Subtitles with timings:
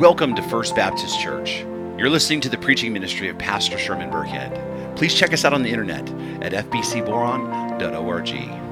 [0.00, 1.58] Welcome to First Baptist Church.
[1.98, 4.96] You're listening to the preaching ministry of Pastor Sherman Burkhead.
[4.96, 6.08] Please check us out on the internet
[6.42, 8.69] at fbcboron.org.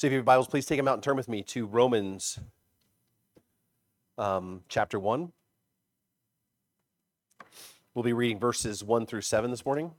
[0.00, 2.38] So if you have Bibles, please take them out and turn with me to Romans
[4.16, 5.30] um, chapter 1.
[7.92, 9.92] We'll be reading verses 1 through 7 this morning.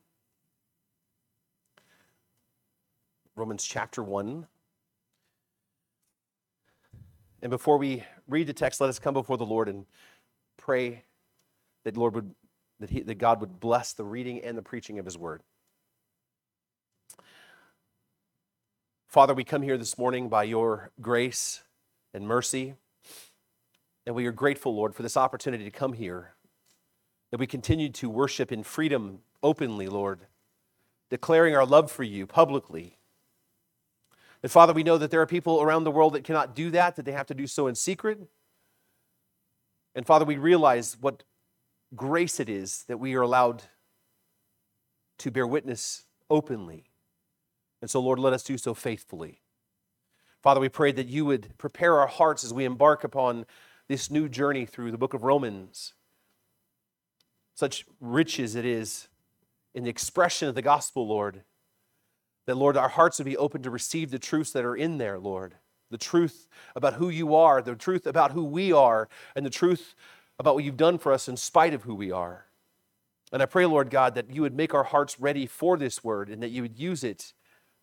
[3.36, 4.48] Romans chapter 1.
[7.44, 9.86] And before we read the text, let us come before the Lord and
[10.58, 11.04] pray
[11.84, 12.34] that Lord would
[12.80, 15.44] that, he, that God would bless the reading and the preaching of his word.
[19.12, 21.64] Father, we come here this morning by your grace
[22.14, 22.76] and mercy.
[24.06, 26.36] And we are grateful, Lord, for this opportunity to come here.
[27.30, 30.28] That we continue to worship in freedom openly, Lord,
[31.10, 33.00] declaring our love for you publicly.
[34.44, 36.96] And Father, we know that there are people around the world that cannot do that,
[36.96, 38.18] that they have to do so in secret.
[39.94, 41.24] And Father, we realize what
[41.94, 43.64] grace it is that we are allowed
[45.18, 46.91] to bear witness openly
[47.82, 49.42] and so, Lord, let us do so faithfully.
[50.42, 53.46] Father, we pray that you would prepare our hearts as we embark upon
[53.88, 55.94] this new journey through the book of Romans.
[57.54, 59.08] Such riches it is
[59.74, 61.44] in the expression of the gospel, Lord,
[62.46, 65.20] that, Lord, our hearts would be open to receive the truths that are in there,
[65.20, 65.56] Lord.
[65.90, 69.94] The truth about who you are, the truth about who we are, and the truth
[70.40, 72.46] about what you've done for us in spite of who we are.
[73.32, 76.30] And I pray, Lord God, that you would make our hearts ready for this word
[76.30, 77.34] and that you would use it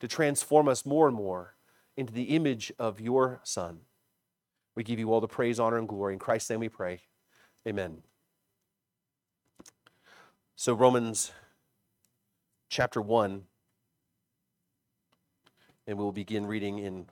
[0.01, 1.55] to transform us more and more
[1.97, 3.81] into the image of your Son.
[4.75, 6.13] We give you all the praise, honor, and glory.
[6.13, 7.01] In Christ's name we pray.
[7.67, 8.03] Amen.
[10.55, 11.33] So, Romans
[12.69, 13.43] chapter 1,
[15.87, 17.07] and we'll begin reading in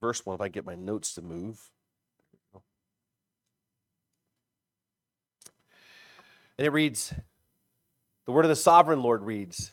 [0.00, 1.70] verse 1 if I get my notes to move.
[6.56, 7.14] And it reads,
[8.26, 9.72] The word of the sovereign Lord reads,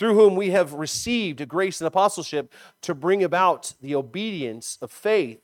[0.00, 2.50] through whom we have received a grace and apostleship
[2.80, 5.42] to bring about the obedience of faith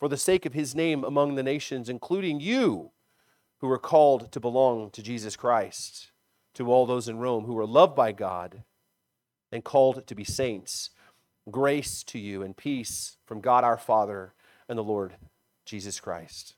[0.00, 2.92] for the sake of his name among the nations, including you
[3.58, 6.12] who are called to belong to Jesus Christ,
[6.54, 8.62] to all those in Rome who are loved by God
[9.52, 10.88] and called to be saints.
[11.50, 14.32] Grace to you and peace from God our Father
[14.66, 15.12] and the Lord
[15.66, 16.54] Jesus Christ.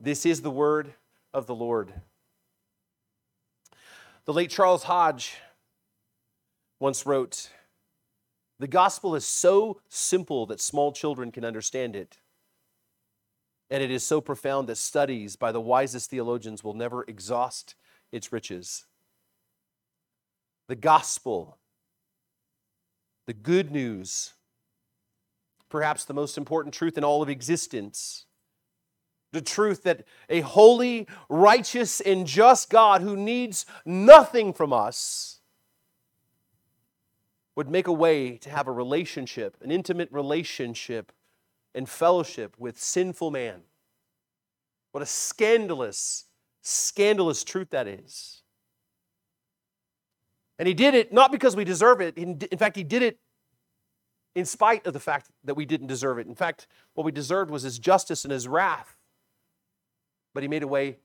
[0.00, 0.94] This is the word
[1.32, 1.92] of the Lord.
[4.24, 5.36] The late Charles Hodge
[6.78, 7.50] once wrote,
[8.58, 12.18] The gospel is so simple that small children can understand it.
[13.70, 17.74] And it is so profound that studies by the wisest theologians will never exhaust
[18.12, 18.86] its riches.
[20.68, 21.58] The gospel,
[23.26, 24.34] the good news,
[25.68, 28.26] perhaps the most important truth in all of existence.
[29.32, 35.35] The truth that a holy, righteous, and just God who needs nothing from us
[37.56, 41.10] would make a way to have a relationship, an intimate relationship
[41.74, 43.62] and fellowship with sinful man.
[44.92, 46.26] What a scandalous,
[46.62, 48.42] scandalous truth that is.
[50.58, 52.16] And he did it not because we deserve it.
[52.16, 53.18] In, fact, he did it
[54.34, 56.26] in spite of the fact that we didn't deserve it.
[56.26, 58.96] In fact, what we deserved was his justice and his wrath.
[60.34, 60.98] But he made a way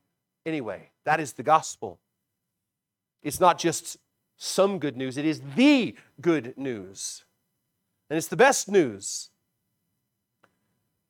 [0.46, 0.92] anyway.
[1.06, 2.00] That is the gospel.
[3.24, 3.98] It's not just
[4.44, 7.24] some good news, it is the good news.
[8.10, 9.30] And it's the best news.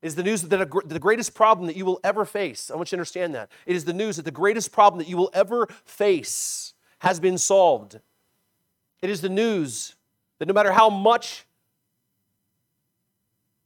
[0.02, 2.92] It is the news that the greatest problem that you will ever face, I want
[2.92, 3.50] you to understand that.
[3.66, 7.38] It is the news that the greatest problem that you will ever face has been
[7.38, 8.02] solved.
[9.02, 9.96] It is the news
[10.40, 11.46] that no matter how much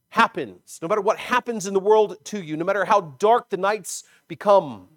[0.10, 3.58] happens, no matter what happens in the world to you, no matter how dark the
[3.58, 4.90] nights become,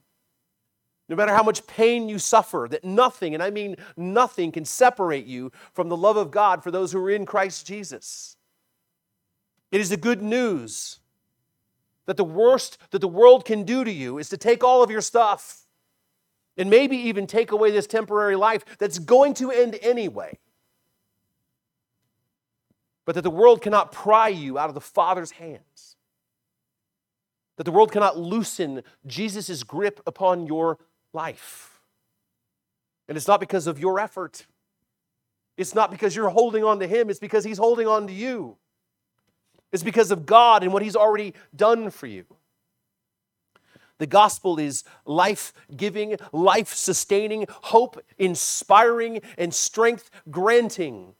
[1.09, 5.27] no matter how much pain you suffer, that nothing, and I mean nothing, can separate
[5.27, 8.37] you from the love of God for those who are in Christ Jesus.
[9.71, 11.01] It is the good news
[12.07, 14.91] that the worst that the world can do to you is to take all of
[14.91, 15.67] your stuff
[16.57, 20.39] and maybe even take away this temporary life that's going to end anyway.
[23.05, 25.97] But that the world cannot pry you out of the Father's hands.
[27.57, 30.79] That the world cannot loosen Jesus' grip upon your
[31.13, 31.81] life.
[33.09, 34.47] And it's not because of your effort.
[35.57, 38.57] It's not because you're holding on to Him, it's because He's holding on to you.
[39.73, 42.25] It's because of God and what He's already done for you.
[43.99, 51.15] The gospel is life giving, life sustaining, hope inspiring, and strength granting.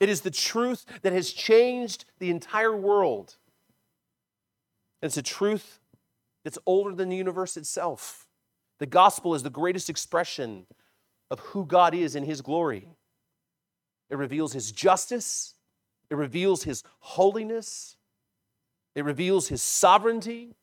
[0.00, 3.36] It is the truth that has changed the entire world.
[5.02, 5.80] It's a truth
[6.44, 8.27] that's older than the universe itself.
[8.78, 10.66] The gospel is the greatest expression
[11.30, 12.88] of who God is in His glory.
[14.10, 15.54] It reveals His justice,
[16.10, 17.96] it reveals His holiness,
[18.94, 20.54] it reveals His sovereignty,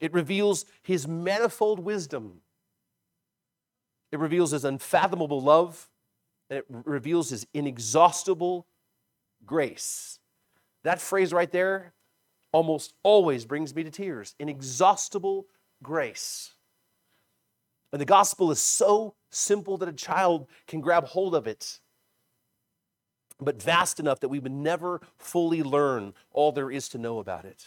[0.00, 2.40] it reveals His manifold wisdom,
[4.12, 5.88] it reveals His unfathomable love,
[6.50, 8.66] and it reveals His inexhaustible
[9.44, 10.18] grace.
[10.84, 11.94] That phrase right there
[12.52, 14.34] almost always brings me to tears.
[14.38, 15.46] Inexhaustible
[15.82, 16.55] grace.
[17.92, 21.80] And the gospel is so simple that a child can grab hold of it,
[23.40, 27.44] but vast enough that we would never fully learn all there is to know about
[27.44, 27.64] it.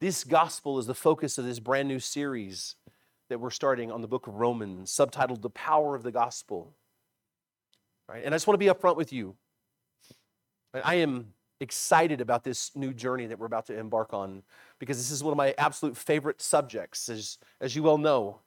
[0.00, 2.74] This gospel is the focus of this brand new series
[3.28, 6.74] that we're starting on the book of Romans, subtitled The Power of the Gospel.
[8.08, 8.22] Right?
[8.24, 9.34] And I just want to be upfront with you.
[10.74, 14.42] I am excited about this new journey that we're about to embark on
[14.78, 18.40] because this is one of my absolute favorite subjects, as, as you well know.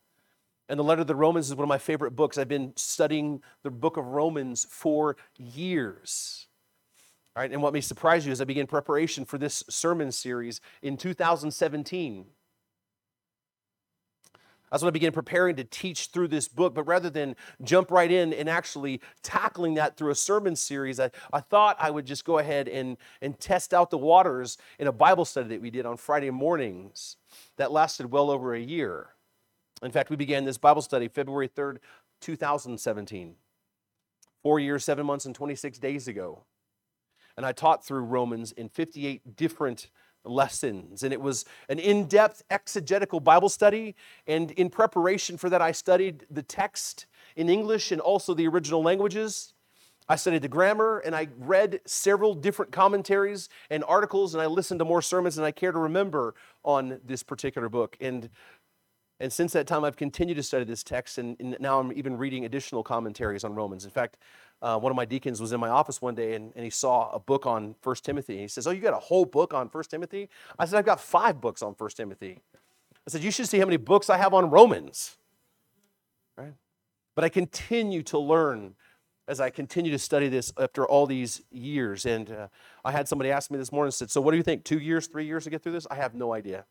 [0.68, 2.38] And the letter of the Romans is one of my favorite books.
[2.38, 6.48] I've been studying the book of Romans for years.
[7.36, 10.62] All right, and what may surprise you is I began preparation for this sermon series
[10.82, 12.26] in 2017.
[14.72, 16.76] That's when I began preparing to teach through this book.
[16.76, 21.12] But rather than jump right in and actually tackling that through a sermon series, I,
[21.34, 24.92] I thought I would just go ahead and, and test out the waters in a
[24.92, 27.18] Bible study that we did on Friday mornings
[27.58, 29.10] that lasted well over a year.
[29.82, 31.78] In fact, we began this Bible study February 3rd,
[32.22, 33.36] 2017,
[34.44, 36.44] four years, seven months, and 26 days ago.
[37.38, 39.90] And I taught through Romans in 58 different
[40.24, 41.04] lessons.
[41.04, 43.96] And it was an in depth exegetical Bible study.
[44.28, 47.06] And in preparation for that, I studied the text
[47.36, 49.54] in English and also the original languages.
[50.08, 54.80] I studied the grammar and I read several different commentaries and articles, and I listened
[54.80, 56.34] to more sermons than I care to remember
[56.64, 57.96] on this particular book.
[58.02, 58.30] And
[59.22, 62.18] and since that time, I've continued to study this text, and, and now I'm even
[62.18, 63.84] reading additional commentaries on Romans.
[63.84, 64.16] In fact,
[64.62, 67.10] uh, one of my deacons was in my office one day and, and he saw
[67.12, 68.34] a book on First Timothy.
[68.34, 70.30] And he says, Oh, you got a whole book on First Timothy?
[70.58, 72.42] I said, I've got five books on First Timothy.
[73.08, 75.18] I said, You should see how many books I have on Romans.
[76.38, 76.54] Right?
[77.16, 78.76] But I continue to learn
[79.30, 82.06] as I continue to study this after all these years.
[82.06, 82.48] And uh,
[82.84, 84.66] I had somebody ask me this morning said, So what do you think?
[84.66, 85.88] Two years, three years to get through this?
[85.90, 86.66] I have no idea.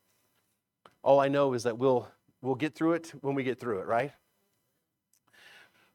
[1.02, 2.08] All I know is that we'll,
[2.42, 4.12] we'll get through it when we get through it, right?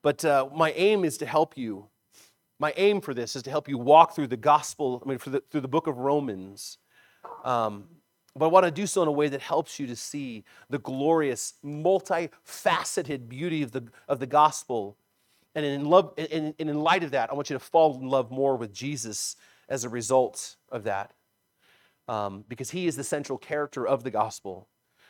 [0.04, 1.88] But uh, my aim is to help you.
[2.60, 5.42] My aim for this is to help you walk through the gospel, I mean, the,
[5.50, 6.78] through the book of Romans.
[7.44, 7.86] Um,
[8.36, 10.80] but I want to do so in a way that helps you to see the
[10.80, 14.98] glorious, multifaceted beauty of the, of the gospel.
[15.56, 18.32] And in, love, and in light of that, I want you to fall in love
[18.32, 19.36] more with Jesus
[19.70, 21.14] as a result of that.
[22.08, 24.68] Um, because he is the central character of the gospel.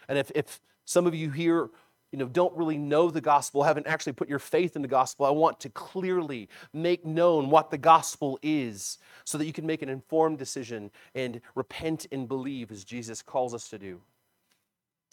[0.07, 1.69] And if, if some of you here
[2.13, 5.25] you know, don't really know the gospel, haven't actually put your faith in the gospel,
[5.25, 9.81] I want to clearly make known what the gospel is so that you can make
[9.81, 13.99] an informed decision and repent and believe as Jesus calls us to do.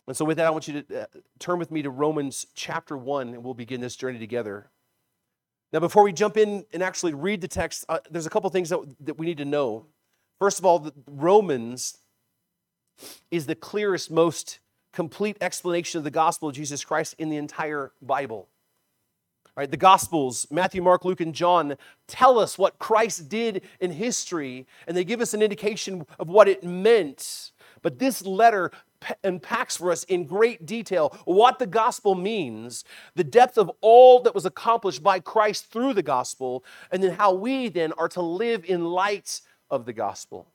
[0.07, 1.07] And so, with that, I want you to uh,
[1.39, 4.69] turn with me to Romans chapter 1, and we'll begin this journey together.
[5.73, 8.69] Now, before we jump in and actually read the text, uh, there's a couple things
[8.69, 9.87] that, that we need to know.
[10.39, 11.97] First of all, Romans
[13.31, 14.59] is the clearest, most
[14.93, 18.49] complete explanation of the gospel of Jesus Christ in the entire Bible.
[19.57, 21.75] All right, the Gospels, Matthew, Mark, Luke, and John,
[22.07, 26.47] tell us what Christ did in history, and they give us an indication of what
[26.47, 27.51] it meant.
[27.83, 28.71] But this letter
[29.25, 32.85] unpacks for us in great detail what the gospel means,
[33.17, 37.33] the depth of all that was accomplished by Christ through the gospel, and then how
[37.33, 40.47] we then are to live in light of the gospel.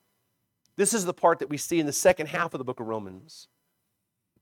[0.78, 2.88] This is the part that we see in the second half of the book of
[2.88, 3.50] Romans.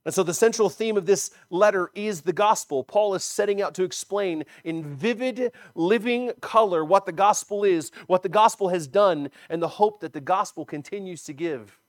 [0.05, 2.83] And so, the central theme of this letter is the gospel.
[2.83, 8.21] Paul is setting out to explain in vivid, living color what the gospel is, what
[8.21, 11.79] the gospel has done, and the hope that the gospel continues to give.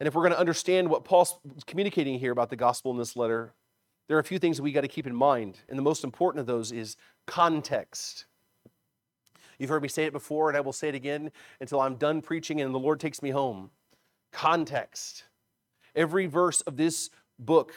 [0.00, 3.14] And if we're going to understand what Paul's communicating here about the gospel in this
[3.14, 3.52] letter,
[4.08, 5.58] there are a few things we got to keep in mind.
[5.68, 8.24] And the most important of those is context.
[9.58, 12.22] You've heard me say it before, and I will say it again until I'm done
[12.22, 13.70] preaching and the Lord takes me home.
[14.32, 15.24] Context.
[15.94, 17.74] Every verse of this book,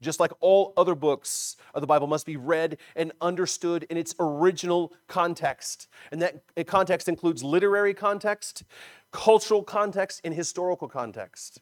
[0.00, 4.14] just like all other books of the Bible, must be read and understood in its
[4.18, 5.88] original context.
[6.10, 8.64] And that context includes literary context,
[9.12, 11.60] cultural context, and historical context.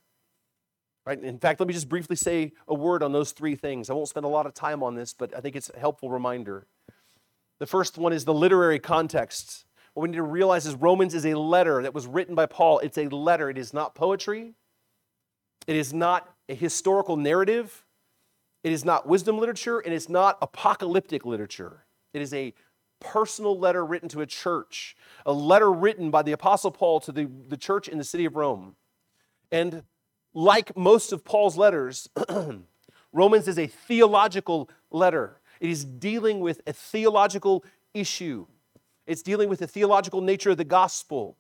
[1.05, 1.23] Right?
[1.23, 3.89] In fact, let me just briefly say a word on those three things.
[3.89, 6.11] I won't spend a lot of time on this, but I think it's a helpful
[6.11, 6.67] reminder.
[7.59, 9.65] The first one is the literary context.
[9.95, 12.79] What we need to realize is Romans is a letter that was written by Paul.
[12.81, 14.55] It's a letter, it is not poetry,
[15.69, 17.85] it is not a historical narrative,
[18.65, 21.85] it is not wisdom literature, and it's not apocalyptic literature.
[22.15, 22.55] It is a
[23.01, 24.97] personal letter written to a church,
[25.27, 28.35] a letter written by the Apostle Paul to the, the church in the city of
[28.35, 28.77] Rome.
[29.53, 29.83] And
[30.33, 32.09] like most of Paul's letters,
[33.13, 35.41] Romans is a theological letter.
[35.61, 38.47] It is dealing with a theological issue,
[39.07, 41.37] it's dealing with the theological nature of the gospel.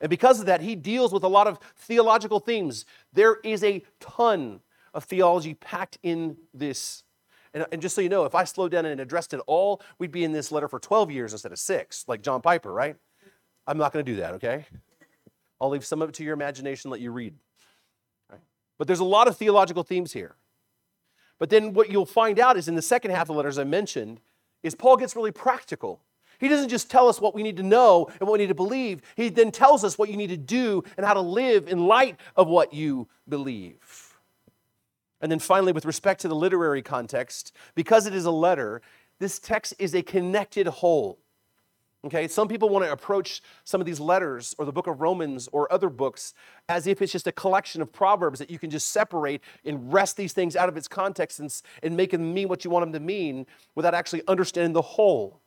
[0.00, 2.84] And because of that, he deals with a lot of theological themes.
[3.12, 4.60] There is a ton
[4.94, 7.04] of theology packed in this.
[7.54, 10.12] And, and, just so you know, if I slowed down and addressed it all, we'd
[10.12, 12.96] be in this letter for 12 years instead of six, like John Piper, right?
[13.66, 14.66] I'm not going to do that, okay?
[15.60, 17.34] I'll leave some of it to your imagination, let you read.
[18.30, 18.40] Right?
[18.78, 20.36] But there's a lot of theological themes here.
[21.38, 23.58] But then what you'll find out is in the second half of the letter, as
[23.58, 24.20] I mentioned,
[24.62, 26.00] is Paul gets really practical.
[26.38, 28.54] He doesn't just tell us what we need to know and what we need to
[28.54, 29.02] believe.
[29.16, 32.18] He then tells us what you need to do and how to live in light
[32.36, 34.14] of what you believe.
[35.20, 38.82] And then finally, with respect to the literary context, because it is a letter,
[39.18, 41.18] this text is a connected whole.
[42.04, 45.48] Okay, some people want to approach some of these letters or the book of Romans
[45.50, 46.34] or other books
[46.68, 50.16] as if it's just a collection of proverbs that you can just separate and wrest
[50.16, 52.92] these things out of its context and, and make them mean what you want them
[52.92, 55.40] to mean without actually understanding the whole.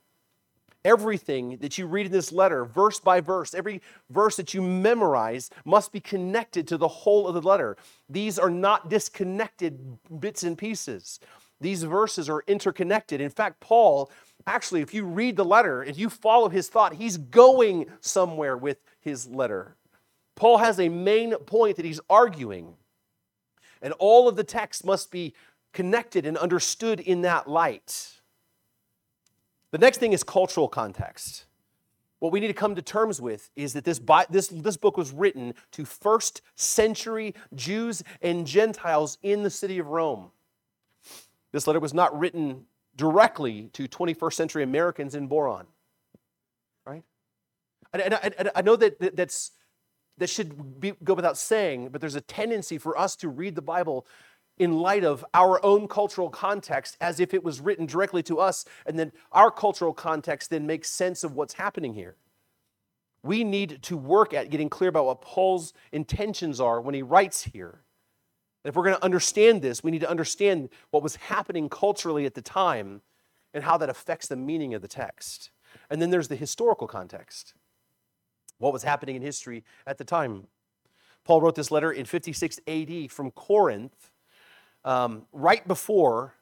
[0.85, 5.49] Everything that you read in this letter, verse by verse, every verse that you memorize
[5.65, 7.75] must be connected to the whole of the letter.
[8.07, 11.19] These are not disconnected bits and pieces.
[11.59, 13.19] These verses are interconnected.
[13.19, 14.09] In fact, Paul
[14.47, 18.77] actually, if you read the letter, if you follow his thought, he's going somewhere with
[19.01, 19.75] his letter.
[20.35, 22.75] Paul has a main point that he's arguing,
[23.81, 25.33] and all of the text must be
[25.73, 28.18] connected and understood in that light.
[29.71, 31.45] The next thing is cultural context.
[32.19, 35.11] What we need to come to terms with is that this, this, this book was
[35.11, 40.31] written to first century Jews and Gentiles in the city of Rome.
[41.51, 45.65] This letter was not written directly to 21st century Americans in Boron.
[46.85, 47.03] Right?
[47.93, 49.51] And, I, I know that that's,
[50.17, 53.61] that should be, go without saying, but there's a tendency for us to read the
[53.61, 54.05] Bible
[54.59, 58.65] in light of our own cultural context as if it was written directly to us,
[58.85, 62.17] and then our cultural context then makes sense of what's happening here.
[63.23, 67.43] We need to work at getting clear about what Paul's intentions are when he writes
[67.43, 67.81] here.
[68.63, 72.25] And if we're going to understand this, we need to understand what was happening culturally
[72.25, 73.01] at the time
[73.53, 75.49] and how that affects the meaning of the text.
[75.89, 77.53] And then there's the historical context.
[78.57, 80.47] What was happening in history at the time?
[81.23, 84.08] Paul wrote this letter in 56 AD from Corinth,
[84.85, 86.35] um, right before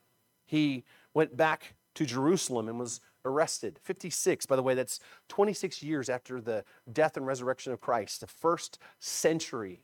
[0.45, 3.79] he went back to Jerusalem and was arrested.
[3.83, 8.27] 56, by the way, that's 26 years after the death and resurrection of Christ, the
[8.27, 9.81] first century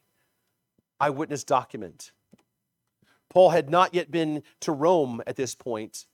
[1.00, 2.12] eyewitness document.
[3.30, 6.06] Paul had not yet been to Rome at this point,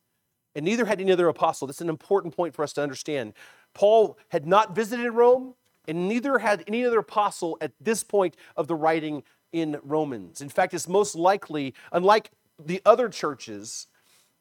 [0.55, 1.67] and neither had any other apostle.
[1.67, 3.33] This is an important point for us to understand.
[3.73, 5.53] Paul had not visited Rome,
[5.87, 10.41] and neither had any other apostle at this point of the writing in Romans.
[10.41, 12.31] In fact, it's most likely, unlike
[12.63, 13.87] the other churches,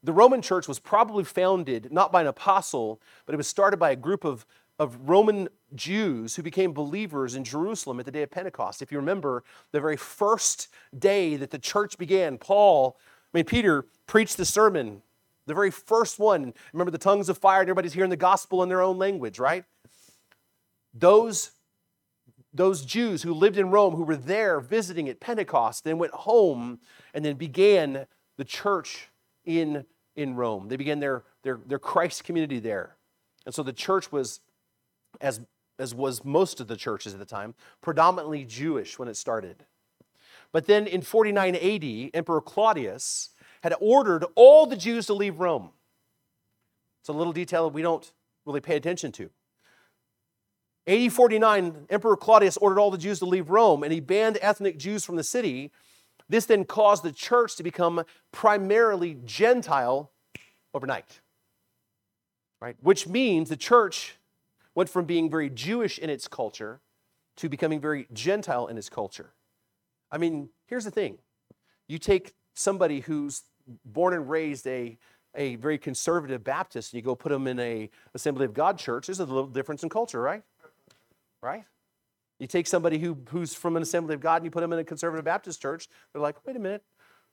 [0.02, 3.90] the Roman church was probably founded not by an apostle, but it was started by
[3.90, 4.46] a group of
[4.78, 8.80] of Roman Jews who became believers in Jerusalem at the day of Pentecost.
[8.80, 12.96] If you remember, the very first day that the church began, Paul,
[13.34, 15.02] I mean, Peter preached the sermon,
[15.46, 16.54] the very first one.
[16.72, 19.64] Remember the tongues of fire, and everybody's hearing the gospel in their own language, right?
[20.94, 21.50] Those,
[22.52, 26.80] those Jews who lived in Rome, who were there visiting at Pentecost, then went home
[27.12, 29.08] and then began the church
[29.44, 29.84] in,
[30.16, 30.68] in Rome.
[30.68, 32.96] They began their, their, their Christ community there.
[33.44, 34.40] And so the church was
[35.20, 35.40] as,
[35.78, 39.64] as was most of the churches at the time, predominantly Jewish when it started.
[40.52, 43.30] But then in 49 AD, Emperor Claudius
[43.62, 45.70] had ordered all the Jews to leave Rome.
[47.00, 48.10] It's a little detail that we don't
[48.46, 49.30] really pay attention to.
[50.88, 54.78] AD 49, Emperor Claudius ordered all the Jews to leave Rome and he banned ethnic
[54.78, 55.70] Jews from the city.
[56.30, 60.10] This then caused the church to become primarily Gentile
[60.72, 61.20] overnight.
[62.60, 62.76] Right?
[62.80, 64.16] Which means the church
[64.74, 66.80] went from being very Jewish in its culture
[67.36, 69.34] to becoming very Gentile in its culture.
[70.10, 71.18] I mean, here's the thing
[71.86, 73.42] you take somebody who's
[73.84, 74.96] born and raised a,
[75.34, 79.06] a very conservative Baptist and you go put them in a Assembly of God church,
[79.06, 80.42] there's a little difference in culture, right?
[81.42, 81.64] Right?
[82.38, 84.78] You take somebody who, who's from an Assembly of God and you put them in
[84.78, 86.84] a conservative Baptist church, they're like, wait a minute,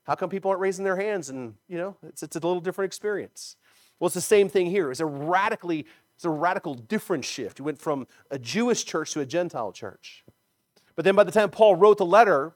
[0.06, 1.30] how come people aren't raising their hands?
[1.30, 3.56] And, you know, it's, it's a little different experience.
[4.00, 4.92] Well, it's the same thing here.
[4.92, 5.86] It's a radically,
[6.16, 7.60] it's a radical different shift.
[7.60, 10.24] You went from a Jewish church to a Gentile church.
[10.96, 12.56] But then by the time Paul wrote the letter,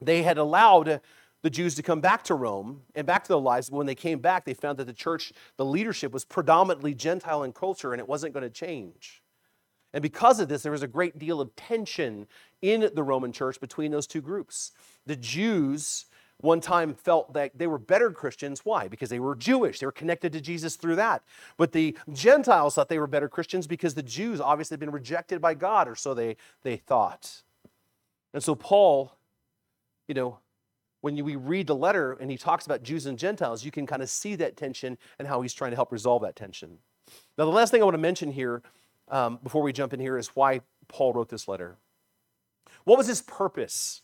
[0.00, 1.00] they had allowed
[1.42, 3.70] the Jews to come back to Rome and back to their lives.
[3.70, 7.42] But when they came back, they found that the church, the leadership was predominantly Gentile
[7.42, 9.22] in culture and it wasn't going to change.
[9.92, 12.26] And because of this, there was a great deal of tension
[12.60, 14.72] in the Roman church between those two groups.
[15.06, 16.06] The Jews
[16.38, 18.60] one time felt that they were better Christians.
[18.64, 18.88] Why?
[18.88, 19.78] Because they were Jewish.
[19.78, 21.22] They were connected to Jesus through that.
[21.56, 25.40] But the Gentiles thought they were better Christians because the Jews obviously had been rejected
[25.40, 27.42] by God, or so they, they thought.
[28.34, 29.16] And so Paul,
[30.08, 30.38] you know,
[31.00, 34.02] when we read the letter and he talks about Jews and Gentiles, you can kind
[34.02, 36.78] of see that tension and how he's trying to help resolve that tension.
[37.38, 38.62] Now, the last thing I want to mention here
[39.08, 41.76] um, before we jump in here is why Paul wrote this letter.
[42.84, 44.02] What was his purpose?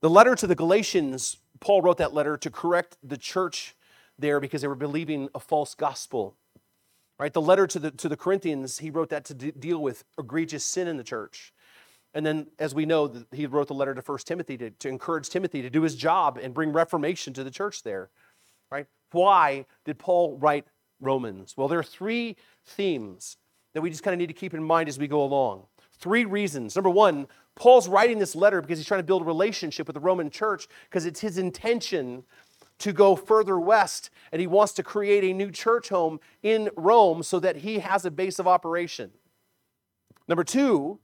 [0.00, 3.74] The letter to the Galatians, Paul wrote that letter to correct the church
[4.18, 6.36] there because they were believing a false gospel.
[7.18, 7.32] Right?
[7.32, 10.64] The letter to the, to the Corinthians, he wrote that to de- deal with egregious
[10.64, 11.52] sin in the church.
[12.12, 15.28] And then, as we know, he wrote the letter to First Timothy to, to encourage
[15.28, 18.10] Timothy to do his job and bring reformation to the church there.
[18.70, 18.86] Right?
[19.12, 20.66] Why did Paul write
[21.00, 21.54] Romans?
[21.56, 23.36] Well, there are three themes
[23.74, 25.64] that we just kind of need to keep in mind as we go along.
[25.98, 26.74] Three reasons.
[26.74, 30.00] Number one, Paul's writing this letter because he's trying to build a relationship with the
[30.00, 32.24] Roman church because it's his intention
[32.78, 37.22] to go further west and he wants to create a new church home in Rome
[37.22, 39.12] so that he has a base of operation.
[40.26, 40.98] Number two,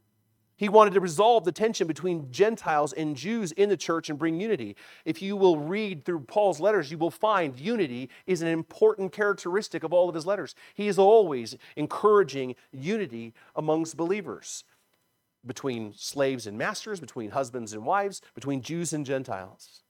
[0.60, 4.38] he wanted to resolve the tension between Gentiles and Jews in the church and bring
[4.38, 4.76] unity.
[5.06, 9.84] If you will read through Paul's letters, you will find unity is an important characteristic
[9.84, 10.54] of all of his letters.
[10.74, 14.64] He is always encouraging unity amongst believers
[15.46, 19.82] between slaves and masters, between husbands and wives, between Jews and Gentiles.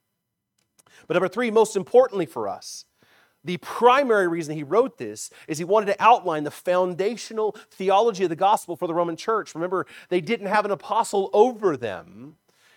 [1.05, 2.85] But number three, most importantly for us,
[3.43, 8.29] the primary reason he wrote this is he wanted to outline the foundational theology of
[8.29, 9.55] the gospel for the Roman church.
[9.55, 12.35] Remember, they didn't have an apostle over them.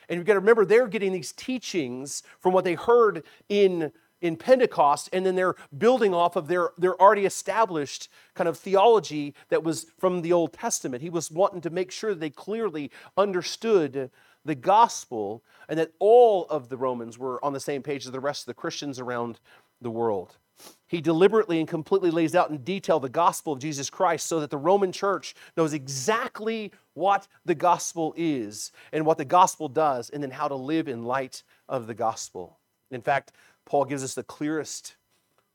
[0.08, 4.36] And you've got to remember, they're getting these teachings from what they heard in, in
[4.36, 9.64] Pentecost, and then they're building off of their, their already established kind of theology that
[9.64, 11.02] was from the Old Testament.
[11.02, 14.10] He was wanting to make sure that they clearly understood
[14.44, 18.20] the gospel and that all of the Romans were on the same page as the
[18.20, 19.40] rest of the Christians around
[19.80, 20.36] the world.
[20.86, 24.50] He deliberately and completely lays out in detail the gospel of Jesus Christ so that
[24.50, 30.22] the Roman church knows exactly what the gospel is and what the gospel does, and
[30.22, 32.58] then how to live in light of the gospel.
[32.90, 33.32] In fact,
[33.64, 34.96] Paul gives us the clearest,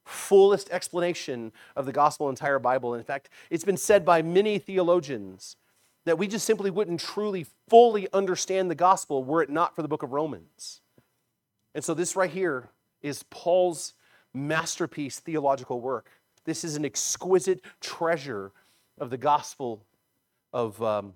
[0.04, 2.94] fullest explanation of the gospel entire Bible.
[2.96, 5.56] In fact, it's been said by many theologians
[6.06, 9.88] that we just simply wouldn't truly, fully understand the gospel were it not for the
[9.88, 10.82] book of Romans.
[11.76, 12.70] And so, this right here
[13.02, 13.94] is Paul's
[14.34, 16.10] masterpiece theological work.
[16.46, 18.52] This is an exquisite treasure
[19.00, 19.86] of the gospel
[20.54, 21.14] of, um,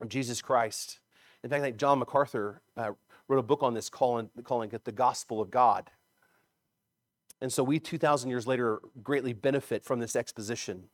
[0.00, 1.00] of Jesus Christ.
[1.42, 2.92] In fact, I think John MacArthur uh,
[3.28, 5.90] wrote a book on this calling, calling it the gospel of God.
[7.40, 10.84] And so we, 2,000 years later, greatly benefit from this exposition.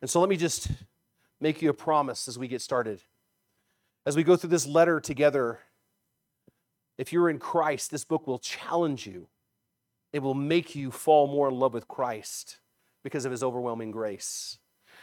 [0.00, 0.68] And so let me just
[1.40, 3.00] make you a promise as we get started.
[4.04, 5.60] As we go through this letter together,
[6.98, 9.28] if you're in Christ, this book will challenge you
[10.12, 12.58] it will make you fall more in love with Christ
[13.02, 14.58] because of his overwhelming grace.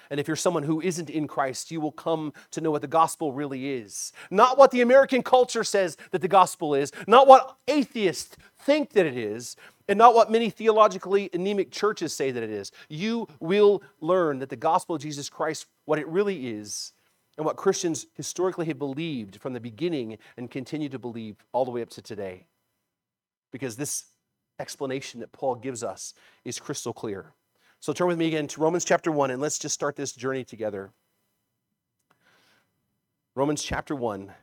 [0.10, 2.88] And if you're someone who isn't in Christ, you will come to know what the
[2.88, 4.12] gospel really is.
[4.32, 9.06] Not what the American culture says that the gospel is, not what atheists think that
[9.06, 9.56] it is,
[9.88, 12.72] and not what many theologically anemic churches say that it is.
[12.90, 16.94] You will learn that the gospel of Jesus Christ, what it really is,
[17.38, 21.72] and what Christians historically have believed from the beginning and continue to believe all the
[21.72, 22.48] way up to today.
[23.52, 24.06] Because this
[24.60, 27.34] explanation that Paul gives us is crystal clear.
[27.80, 30.44] So turn with me again to Romans chapter 1 and let's just start this journey
[30.44, 30.92] together.
[33.36, 34.34] Romans chapter 1.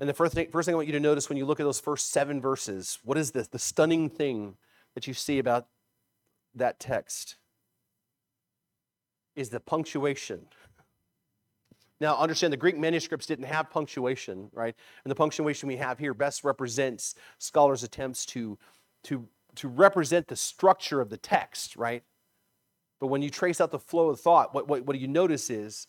[0.00, 1.64] And the first thing, first thing I want you to notice when you look at
[1.64, 4.56] those first seven verses, what is the, the stunning thing
[4.94, 5.66] that you see about
[6.54, 7.36] that text?
[9.38, 10.48] is the punctuation.
[12.00, 14.74] Now, understand the Greek manuscripts didn't have punctuation, right?
[15.04, 18.56] And the punctuation we have here best represents scholars' attempts to,
[19.04, 22.04] to, to represent the structure of the text, right?
[23.00, 25.88] But when you trace out the flow of thought, what, what, what you notice is,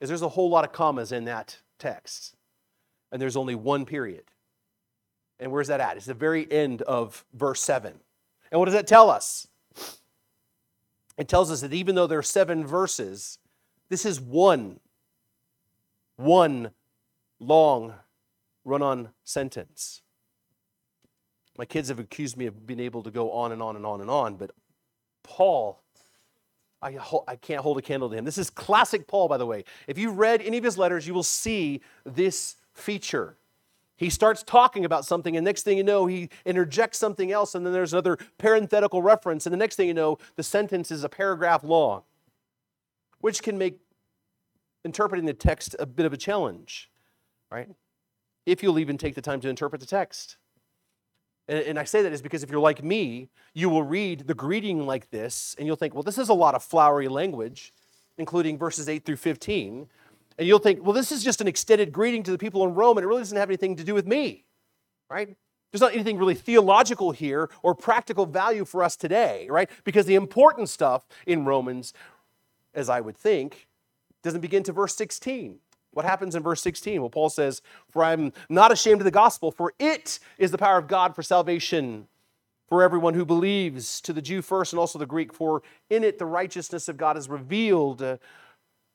[0.00, 2.34] is there's a whole lot of commas in that text.
[3.12, 4.24] And there's only one period.
[5.40, 5.96] And where's that at?
[5.96, 7.94] It's the very end of verse 7.
[8.50, 9.46] And what does that tell us?
[11.16, 13.38] It tells us that even though there are seven verses,
[13.88, 14.78] this is one,
[16.18, 16.72] one
[17.40, 17.94] long
[18.64, 20.02] run on sentence.
[21.56, 24.00] My kids have accused me of being able to go on and on and on
[24.00, 24.50] and on, but
[25.22, 25.80] Paul,
[26.82, 28.24] I, I can't hold a candle to him.
[28.24, 29.64] This is classic Paul, by the way.
[29.86, 33.36] If you've read any of his letters, you will see this feature.
[33.96, 37.66] He starts talking about something, and next thing you know, he interjects something else, and
[37.66, 41.08] then there's another parenthetical reference, and the next thing you know, the sentence is a
[41.08, 42.02] paragraph long,
[43.20, 43.80] which can make
[44.84, 46.90] interpreting the text a bit of a challenge,
[47.50, 47.68] right?
[48.46, 50.36] If you'll even take the time to interpret the text.
[51.48, 54.34] And, and I say that is because if you're like me, you will read the
[54.34, 57.72] greeting like this, and you'll think, well, this is a lot of flowery language,
[58.16, 59.88] including verses 8 through 15.
[60.38, 62.96] And you'll think, well, this is just an extended greeting to the people in Rome,
[62.96, 64.44] and it really doesn't have anything to do with me,
[65.10, 65.36] right?
[65.72, 69.68] There's not anything really theological here or practical value for us today, right?
[69.84, 71.92] Because the important stuff in Romans,
[72.72, 73.67] as I would think,
[74.22, 75.58] doesn't begin to verse 16.
[75.92, 77.00] What happens in verse 16?
[77.00, 80.78] Well, Paul says, For I'm not ashamed of the gospel, for it is the power
[80.78, 82.08] of God for salvation
[82.68, 86.18] for everyone who believes, to the Jew first and also the Greek, for in it
[86.18, 88.02] the righteousness of God is revealed.
[88.02, 88.18] Uh,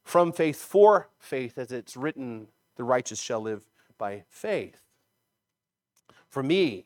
[0.04, 3.64] from faith for faith, as it's written, the righteous shall live
[3.98, 4.82] by faith.
[6.30, 6.86] For me,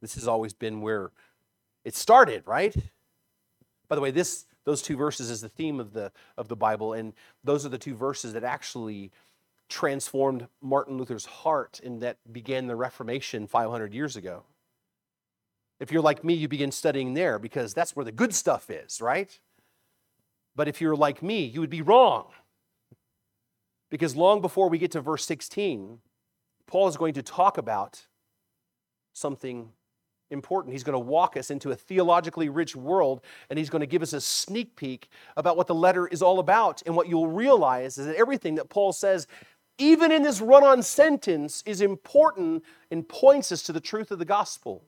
[0.00, 1.10] this has always been where
[1.84, 2.74] it started, right?
[3.88, 6.92] By the way, this those two verses is the theme of the of the Bible,
[6.92, 9.10] and those are the two verses that actually
[9.68, 14.42] transformed Martin Luther's heart and that began the Reformation 500 years ago.
[15.78, 19.00] If you're like me, you begin studying there because that's where the good stuff is,
[19.00, 19.38] right?
[20.54, 22.26] But if you're like me, you would be wrong.
[23.90, 26.00] Because long before we get to verse 16,
[26.66, 28.06] Paul is going to talk about
[29.12, 29.70] something
[30.30, 30.72] important.
[30.72, 34.02] He's going to walk us into a theologically rich world, and he's going to give
[34.02, 36.82] us a sneak peek about what the letter is all about.
[36.86, 39.26] And what you'll realize is that everything that Paul says,
[39.78, 44.18] even in this run on sentence, is important and points us to the truth of
[44.18, 44.84] the gospel.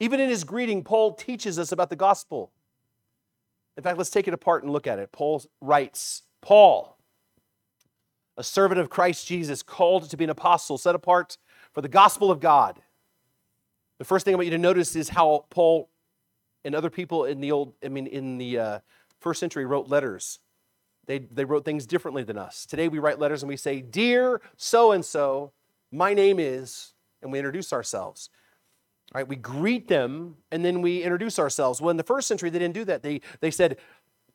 [0.00, 2.52] Even in his greeting, Paul teaches us about the gospel.
[3.76, 5.12] In fact, let's take it apart and look at it.
[5.12, 6.98] Paul writes Paul,
[8.36, 11.38] a servant of Christ Jesus, called to be an apostle, set apart
[11.72, 12.80] for the gospel of God.
[13.98, 15.88] The first thing I want you to notice is how Paul
[16.64, 18.78] and other people in the old, I mean, in the uh,
[19.20, 20.40] first century wrote letters.
[21.06, 22.66] They, they wrote things differently than us.
[22.66, 25.52] Today we write letters and we say, Dear so and so,
[25.92, 28.28] my name is, and we introduce ourselves.
[29.14, 29.26] Right?
[29.26, 31.80] We greet them and then we introduce ourselves.
[31.80, 33.02] Well, in the first century, they didn't do that.
[33.02, 33.78] They, they said,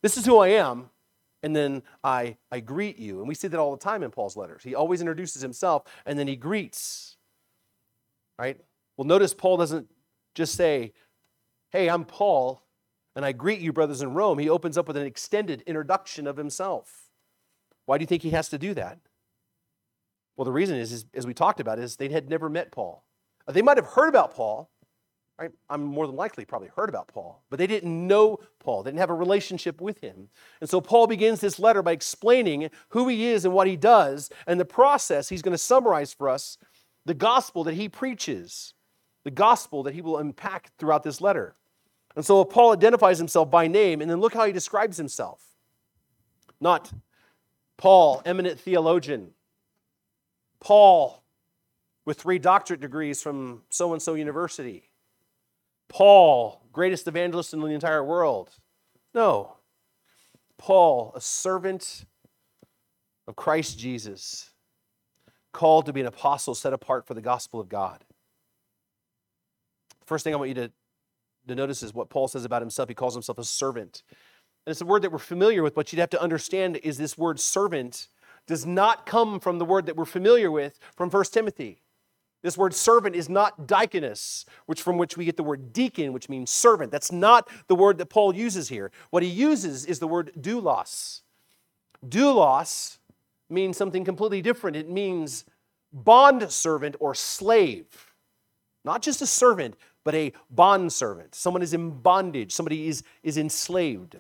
[0.02, 0.90] This is who I am,
[1.44, 3.20] and then I, I greet you.
[3.20, 4.64] And we see that all the time in Paul's letters.
[4.64, 7.18] He always introduces himself and then he greets.
[8.40, 8.60] Right?
[9.02, 9.88] Well, notice Paul doesn't
[10.36, 10.94] just say,
[11.72, 12.62] Hey, I'm Paul,
[13.16, 14.38] and I greet you, brothers in Rome.
[14.38, 17.10] He opens up with an extended introduction of himself.
[17.88, 19.00] Why do you think he has to do that?
[20.38, 23.04] Well, the reason is, is as we talked about, is they had never met Paul.
[23.48, 24.70] Uh, they might have heard about Paul.
[25.68, 28.84] I'm more than likely probably heard about Paul, but they didn't know Paul.
[28.84, 30.30] They didn't have a relationship with him.
[30.60, 34.30] And so Paul begins this letter by explaining who he is and what he does,
[34.46, 36.60] and the process he's going to summarize for us
[37.04, 38.76] the gospel that he preaches,
[39.24, 41.56] the gospel that he will unpack throughout this letter.
[42.16, 45.42] And so Paul identifies himself by name, and then look how he describes himself.
[46.60, 46.92] Not
[47.78, 49.32] Paul, eminent theologian.
[50.60, 51.24] Paul,
[52.06, 54.90] with three doctorate degrees from so and so university.
[55.88, 58.50] Paul, greatest evangelist in the entire world.
[59.14, 59.58] No.
[60.58, 62.06] Paul, a servant
[63.28, 64.52] of Christ Jesus,
[65.52, 68.04] called to be an apostle set apart for the gospel of God.
[70.06, 70.72] First thing I want you to,
[71.48, 72.90] to notice is what Paul says about himself.
[72.90, 74.04] He calls himself a servant.
[74.66, 77.18] And it's a word that we're familiar with, but you'd have to understand is this
[77.18, 78.08] word servant
[78.48, 81.82] does not come from the word that we're familiar with from 1 Timothy.
[82.42, 86.28] This word servant is not diakonos, which from which we get the word deacon, which
[86.28, 86.92] means servant.
[86.92, 88.92] That's not the word that Paul uses here.
[89.12, 91.22] What he uses is the word doulos.
[92.08, 92.98] Doulos
[93.50, 94.76] means something completely different.
[94.76, 95.46] It means
[95.94, 98.12] bond servant or slave.
[98.84, 101.36] Not just a servant, but a bond servant.
[101.36, 104.18] Someone is in bondage, somebody is, is enslaved.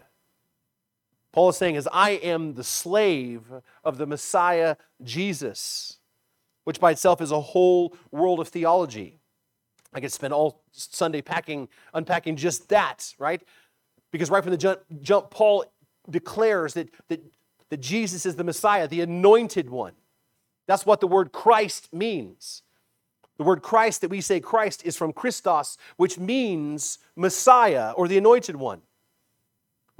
[1.31, 3.43] Paul is saying as I am the slave
[3.83, 5.97] of the Messiah Jesus,
[6.65, 9.19] which by itself is a whole world of theology.
[9.93, 13.41] I could spend all Sunday packing, unpacking just that, right?
[14.11, 15.65] Because right from the jump, jump Paul
[16.09, 17.21] declares that, that,
[17.69, 19.93] that Jesus is the Messiah, the anointed one.
[20.67, 22.63] That's what the word Christ means.
[23.37, 28.17] The word Christ that we say Christ is from Christos, which means Messiah or the
[28.17, 28.81] anointed one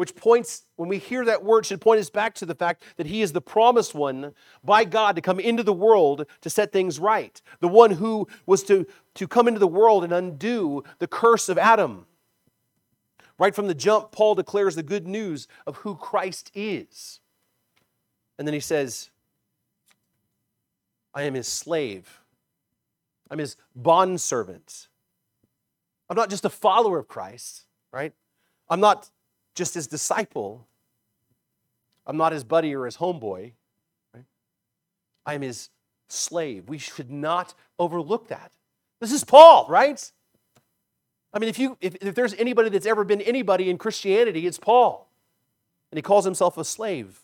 [0.01, 3.05] which points, when we hear that word, should point us back to the fact that
[3.05, 6.97] he is the promised one by God to come into the world to set things
[6.97, 7.39] right.
[7.59, 11.59] The one who was to, to come into the world and undo the curse of
[11.59, 12.07] Adam.
[13.37, 17.19] Right from the jump, Paul declares the good news of who Christ is.
[18.39, 19.11] And then he says,
[21.13, 22.20] I am his slave.
[23.31, 24.89] I'm his bondservant.
[26.09, 28.11] I'm not just a follower of Christ, right?
[28.69, 29.09] I'm not
[29.55, 30.67] just his disciple.
[32.05, 33.53] I'm not his buddy or his homeboy.
[34.13, 34.25] Right?
[35.25, 35.69] I am his
[36.09, 36.67] slave.
[36.67, 38.51] We should not overlook that.
[38.99, 40.11] This is Paul, right?
[41.33, 44.59] I mean, if, you, if, if there's anybody that's ever been anybody in Christianity, it's
[44.59, 45.09] Paul.
[45.89, 47.21] And he calls himself a slave.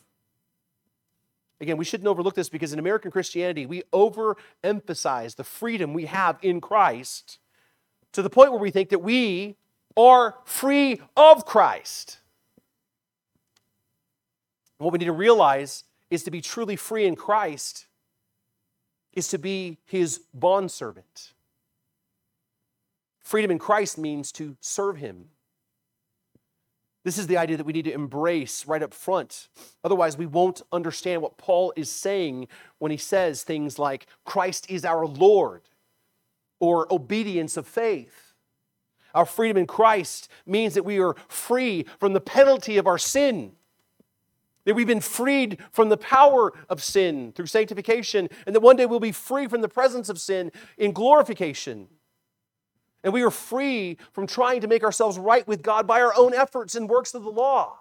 [1.60, 6.38] Again, we shouldn't overlook this because in American Christianity, we overemphasize the freedom we have
[6.42, 7.38] in Christ
[8.12, 9.56] to the point where we think that we
[9.96, 12.18] are free of Christ.
[14.78, 17.86] What we need to realize is to be truly free in Christ
[19.12, 21.32] is to be his bondservant.
[23.20, 25.30] Freedom in Christ means to serve him.
[27.04, 29.48] This is the idea that we need to embrace right up front.
[29.84, 34.84] Otherwise, we won't understand what Paul is saying when he says things like, Christ is
[34.84, 35.62] our Lord,
[36.60, 38.34] or obedience of faith.
[39.14, 43.52] Our freedom in Christ means that we are free from the penalty of our sin.
[44.64, 48.84] That we've been freed from the power of sin through sanctification, and that one day
[48.84, 51.88] we'll be free from the presence of sin in glorification.
[53.04, 56.34] And we are free from trying to make ourselves right with God by our own
[56.34, 57.78] efforts and works of the law.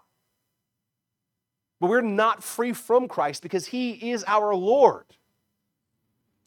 [1.80, 5.06] But we're not free from Christ because He is our Lord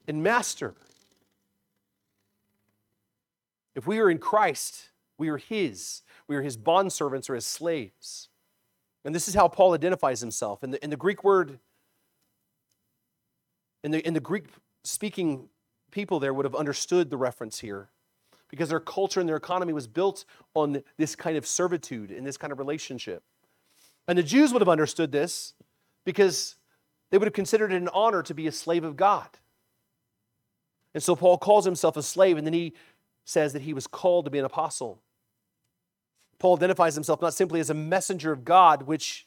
[0.06, 0.74] and Master.
[3.74, 6.02] If we are in Christ, we are His.
[6.26, 8.28] We are His bondservants or His slaves.
[9.04, 10.62] And this is how Paul identifies himself.
[10.62, 11.59] In the, in the Greek word,
[13.83, 14.46] in the, in the Greek
[14.85, 15.48] speaking
[15.90, 17.88] people there would have understood the reference here
[18.51, 22.37] because their culture and their economy was built on this kind of servitude and this
[22.37, 23.23] kind of relationship.
[24.09, 25.55] And the Jews would have understood this
[26.05, 26.57] because
[27.11, 29.29] they would have considered it an honor to be a slave of God.
[30.95, 32.73] And so Paul calls himself a slave, and then he
[33.25, 35.01] says that he was called to be an apostle.
[36.41, 39.27] Paul identifies himself not simply as a messenger of God, which,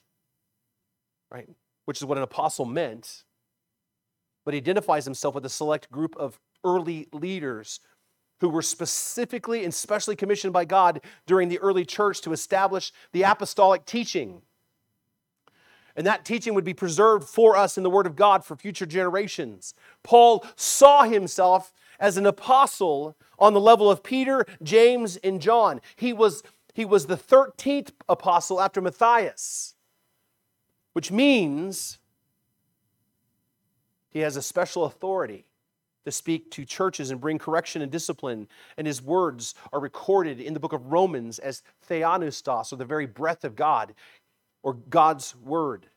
[1.32, 1.48] right,
[1.86, 3.24] which is what an apostle meant,
[4.44, 7.80] but he identifies himself with a select group of early leaders
[8.44, 13.24] who were specifically and specially commissioned by God during the early church to establish the
[13.24, 14.42] apostolic teaching.
[15.96, 18.86] And that teaching would be preserved for us in the Word of God for future
[18.86, 19.74] generations.
[20.04, 25.80] Paul saw himself as an apostle on the level of Peter, James, and John.
[25.96, 29.76] He was, he was the 13th apostle after Matthias,
[30.92, 31.98] which means
[34.10, 35.46] he has a special authority
[36.06, 38.48] to speak to churches and bring correction and discipline.
[38.78, 43.06] And his words are recorded in the book of Romans as theopneustos, or the very
[43.06, 43.94] breath of God,
[44.62, 45.88] or God's word.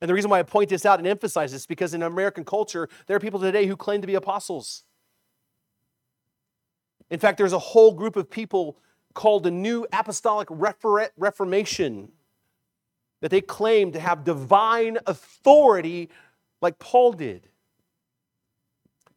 [0.00, 2.88] And the reason why I point this out and emphasize this because in American culture,
[3.06, 4.84] there are people today who claim to be apostles.
[7.10, 8.78] In fact, there's a whole group of people
[9.14, 12.10] called the New Apostolic Reformation
[13.20, 16.10] that they claim to have divine authority
[16.60, 17.48] like Paul did.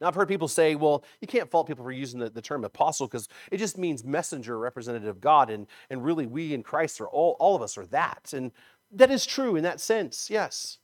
[0.05, 2.63] Now, I've heard people say, well, you can't fault people for using the, the term
[2.63, 5.49] apostle because it just means messenger, representative of God.
[5.49, 8.31] And, and really, we in Christ are all, all of us are that.
[8.31, 8.51] And
[8.91, 10.77] that is true in that sense, yes.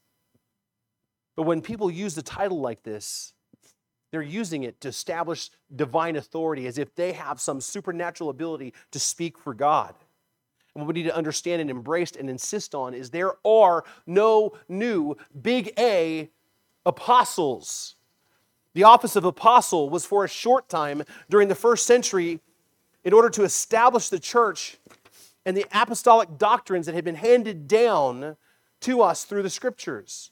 [1.36, 3.34] But when people use the title like this,
[4.12, 8.98] they're using it to establish divine authority as if they have some supernatural ability to
[8.98, 9.94] speak for God.
[10.74, 14.54] And what we need to understand and embrace and insist on is there are no
[14.68, 16.32] new big A
[16.88, 17.98] apostles.
[18.74, 22.40] The office of apostle was for a short time during the first century
[23.04, 24.78] in order to establish the church
[25.46, 28.38] and the apostolic doctrines that had been handed down
[28.82, 30.32] to us through the scriptures.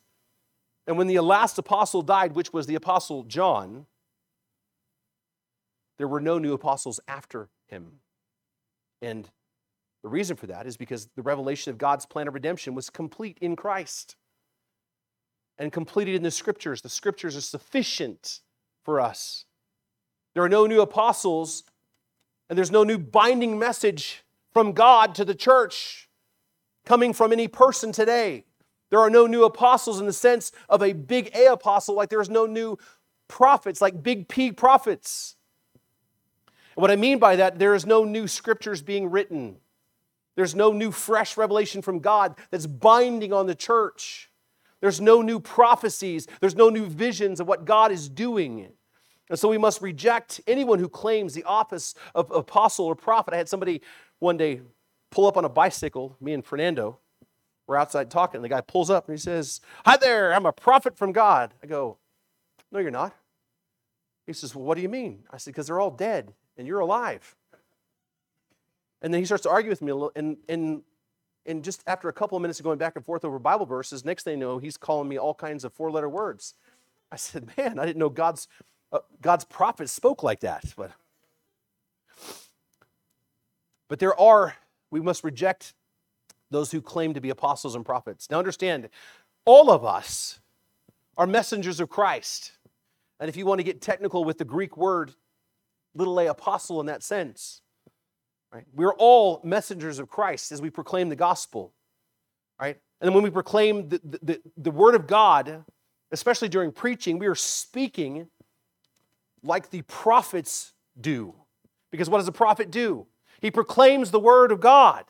[0.88, 3.86] And when the last apostle died, which was the apostle John,
[5.97, 7.99] there were no new apostles after him.
[9.02, 9.30] And
[10.04, 13.38] The reason for that is because the revelation of God's plan of redemption was complete
[13.41, 14.15] in Christ
[15.60, 16.82] and completed in the scriptures.
[16.82, 18.39] The scriptures are sufficient
[18.84, 19.45] for us.
[20.34, 21.63] There are no new apostles,
[22.50, 26.10] and there's no new binding message from God to the church
[26.86, 28.45] coming from any person today.
[28.89, 32.22] There are no new apostles in the sense of a big A apostle, like there
[32.22, 32.78] is no new
[33.28, 35.36] prophets, like big P prophets.
[36.76, 39.58] And what I mean by that, there is no new scriptures being written.
[40.36, 44.32] There's no new fresh revelation from God that's binding on the church.
[44.82, 46.28] There's no new prophecies.
[46.39, 48.70] There's no new visions of what God is doing.
[49.30, 53.34] And so we must reject anyone who claims the office of apostle or prophet.
[53.34, 53.82] I had somebody
[54.20, 54.62] one day
[55.12, 57.00] pull up on a bicycle, me and Fernando.
[57.68, 60.52] We're outside talking, and the guy pulls up and he says, Hi there, I'm a
[60.52, 61.54] prophet from God.
[61.62, 61.98] I go,
[62.72, 63.13] No, you're not.
[64.26, 65.24] He says, Well, what do you mean?
[65.30, 67.36] I said, Because they're all dead and you're alive.
[69.02, 70.82] And then he starts to argue with me a little, and, and,
[71.49, 74.05] and just after a couple of minutes of going back and forth over Bible verses,
[74.05, 76.53] next thing you know, he's calling me all kinds of four letter words.
[77.12, 78.47] I said, Man, I didn't know God's,
[78.91, 80.63] uh, God's prophets spoke like that.
[80.77, 80.91] But,
[83.88, 84.55] but there are,
[84.91, 85.73] we must reject
[86.51, 88.29] those who claim to be apostles and prophets.
[88.29, 88.89] Now, understand,
[89.43, 90.39] all of us
[91.17, 92.53] are messengers of Christ.
[93.19, 95.15] And if you want to get technical with the Greek word,
[95.95, 97.62] little a apostle in that sense,
[98.51, 98.65] right?
[98.73, 101.73] We're all messengers of Christ as we proclaim the gospel,
[102.59, 102.77] right?
[103.01, 105.63] And then when we proclaim the, the, the word of God,
[106.12, 108.27] especially during preaching, we are speaking
[109.43, 111.33] like the prophets do.
[111.91, 113.07] Because what does a prophet do?
[113.41, 115.05] He proclaims the word of God.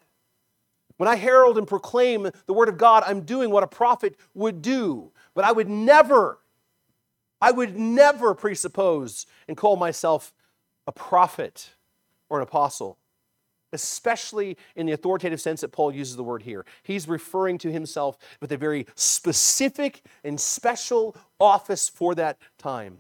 [0.98, 4.62] When I herald and proclaim the word of God, I'm doing what a prophet would
[4.62, 5.12] do.
[5.34, 6.40] But I would never,
[7.42, 10.34] I would never presuppose and call myself
[10.86, 11.72] a prophet
[12.30, 12.98] or an apostle,
[13.72, 16.66] especially in the authoritative sense that Paul uses the word here.
[16.84, 22.98] He's referring to himself with a very specific and special office for that time.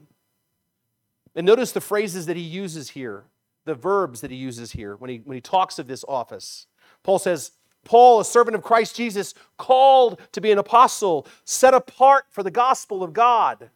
[1.36, 3.26] And notice the phrases that he uses here,
[3.66, 6.68] the verbs that he uses here when he, when he talks of this office.
[7.04, 7.52] Paul says,
[7.86, 12.52] Paul, a servant of Christ Jesus, called to be an apostle, set apart for the
[12.52, 13.70] gospel of God.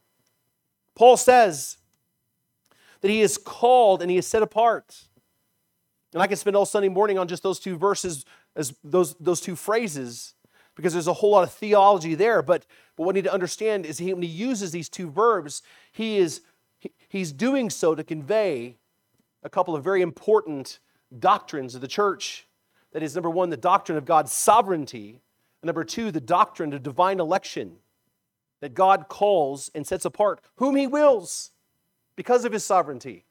[0.96, 1.78] Paul says
[3.02, 5.08] that he is called and he is set apart.
[6.14, 9.42] And I can spend all Sunday morning on just those two verses, as those, those
[9.42, 10.36] two phrases,
[10.76, 12.42] because there's a whole lot of theology there.
[12.42, 15.62] But, but what we need to understand is he, when he uses these two verbs,
[15.92, 16.42] he is
[16.84, 18.78] he, he's doing so to convey
[19.42, 20.80] a couple of very important
[21.18, 22.48] doctrines of the church.
[22.92, 25.22] That is, number one, the doctrine of God's sovereignty,
[25.62, 27.78] and number two, the doctrine of divine election,
[28.62, 31.52] that God calls and sets apart whom He wills
[32.16, 33.26] because of His sovereignty.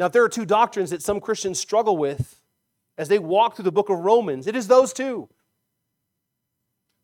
[0.00, 2.40] Now, if there are two doctrines that some Christians struggle with
[2.96, 5.28] as they walk through the book of Romans, it is those two.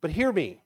[0.00, 0.62] But hear me,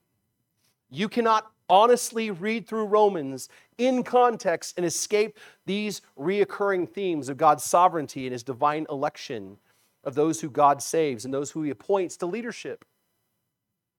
[0.90, 7.64] you cannot honestly read through Romans in context and escape these reoccurring themes of God's
[7.64, 9.58] sovereignty and His divine election
[10.04, 12.84] of those who God saves and those who He appoints to leadership.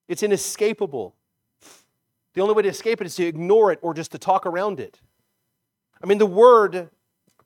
[0.07, 1.15] It's inescapable.
[2.33, 4.79] The only way to escape it is to ignore it or just to talk around
[4.79, 5.01] it.
[6.01, 6.91] I mean, the word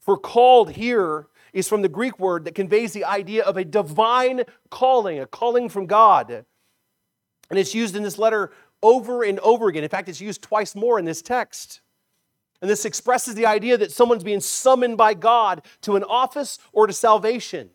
[0.06, 4.44] for called here is from the Greek word that conveys the idea of a divine
[4.70, 6.46] calling, a calling from God.
[7.50, 8.52] And it's used in this letter
[8.84, 9.84] over and over again.
[9.84, 11.82] In fact, it's used twice more in this text.
[12.62, 16.86] And this expresses the idea that someone's being summoned by God to an office or
[16.88, 17.72] to salvation.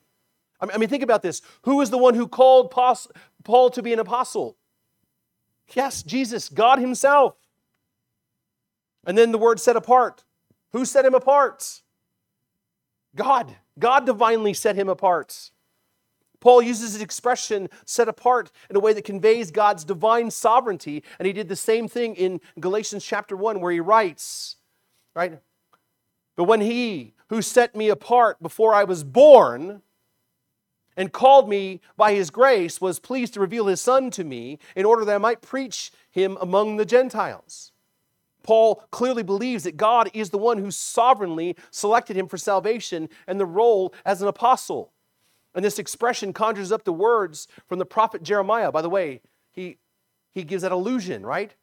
[0.61, 1.43] I mean, think about this.
[1.63, 4.57] Who is the one who called Paul to be an apostle?
[5.75, 7.35] Yes, Jesus, God Himself.
[9.07, 10.25] And then the word set apart.
[10.73, 11.81] Who set him apart?
[13.15, 13.57] God.
[13.79, 15.51] God divinely set him apart.
[16.41, 21.27] Paul uses the expression set apart in a way that conveys God's divine sovereignty, and
[21.27, 24.57] he did the same thing in Galatians chapter 1, where he writes,
[25.15, 25.39] right?
[26.37, 29.83] But when he who set me apart before I was born
[30.97, 34.87] and called me by his grace was pleased to reveal his son to me in
[34.87, 37.70] order that I might preach him among the Gentiles.
[38.51, 43.39] Paul clearly believes that God is the one who sovereignly selected him for salvation and
[43.39, 44.91] the role as an apostle.
[45.55, 48.73] And this expression conjures up the words from the prophet Jeremiah.
[48.73, 49.21] By the way,
[49.53, 49.79] he,
[50.33, 51.55] he gives that illusion, right?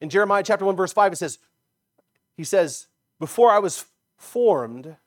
[0.00, 1.40] In Jeremiah chapter 1, verse 5, it says,
[2.36, 2.86] He says,
[3.18, 3.86] Before I was
[4.18, 4.98] formed,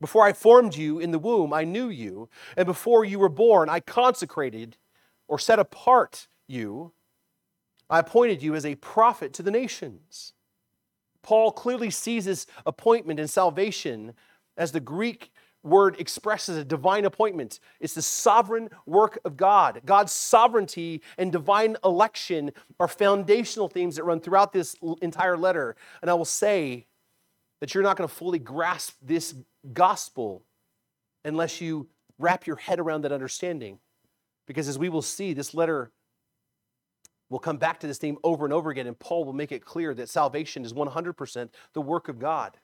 [0.00, 2.28] before I formed you in the womb, I knew you.
[2.56, 4.78] And before you were born, I consecrated
[5.28, 6.90] or set apart you.
[7.90, 10.34] I appointed you as a prophet to the nations.
[11.22, 14.14] Paul clearly sees this appointment and salvation
[14.56, 15.30] as the Greek
[15.62, 17.60] word expresses a divine appointment.
[17.80, 19.82] It's the sovereign work of God.
[19.84, 25.76] God's sovereignty and divine election are foundational themes that run throughout this entire letter.
[26.00, 26.86] And I will say
[27.60, 29.34] that you're not going to fully grasp this
[29.72, 30.44] gospel
[31.24, 33.78] unless you wrap your head around that understanding.
[34.46, 35.90] Because as we will see, this letter
[37.30, 39.64] will come back to this theme over and over again, and Paul will make it
[39.64, 42.56] clear that salvation is 100% the work of God.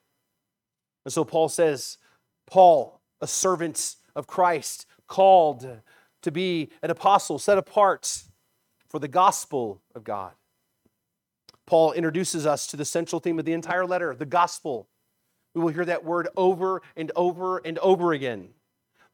[1.04, 1.98] And so Paul says,
[2.46, 5.80] Paul, a servant of Christ, called
[6.22, 8.24] to be an apostle, set apart
[8.88, 10.32] for the gospel of God.
[11.66, 14.88] Paul introduces us to the central theme of the entire letter, the gospel.
[15.54, 18.50] We will hear that word over and over and over again.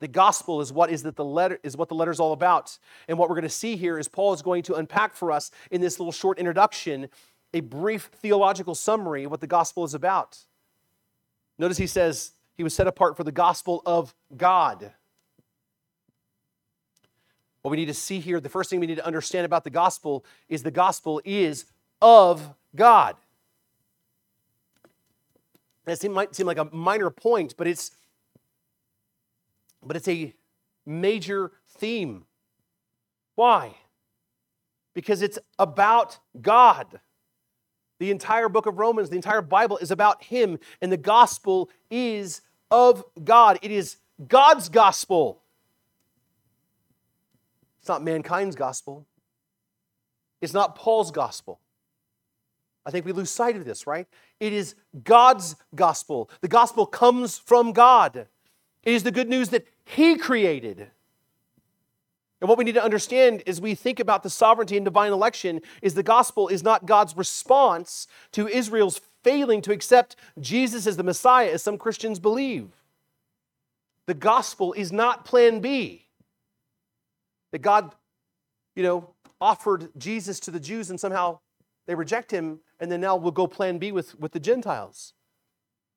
[0.00, 2.78] The gospel is what is that the letter is what the letter is all about.
[3.06, 5.50] And what we're going to see here is Paul is going to unpack for us
[5.70, 7.08] in this little short introduction
[7.52, 10.38] a brief theological summary of what the gospel is about.
[11.58, 14.92] Notice he says he was set apart for the gospel of God.
[17.62, 19.70] What we need to see here, the first thing we need to understand about the
[19.70, 21.66] gospel is the gospel is
[22.00, 23.16] of God.
[25.84, 27.90] That might seem like a minor point, but it's
[29.84, 30.34] but it's a
[30.86, 32.24] major theme.
[33.34, 33.76] Why?
[34.94, 37.00] Because it's about God.
[37.98, 42.40] The entire book of Romans, the entire Bible is about Him, and the gospel is
[42.70, 43.58] of God.
[43.62, 45.42] It is God's gospel.
[47.80, 49.06] It's not mankind's gospel.
[50.40, 51.60] It's not Paul's gospel.
[52.84, 54.06] I think we lose sight of this, right?
[54.38, 54.74] It is
[55.04, 56.30] God's gospel.
[56.40, 58.26] The gospel comes from God.
[58.84, 60.90] It is the good news that He created.
[62.40, 65.60] And what we need to understand as we think about the sovereignty and divine election
[65.82, 71.02] is the gospel is not God's response to Israel's failing to accept Jesus as the
[71.02, 72.70] Messiah, as some Christians believe.
[74.06, 76.06] The gospel is not plan B.
[77.52, 77.94] That God,
[78.74, 79.10] you know,
[79.40, 81.40] offered Jesus to the Jews and somehow
[81.86, 85.12] they reject him, and then now we'll go plan B with, with the Gentiles.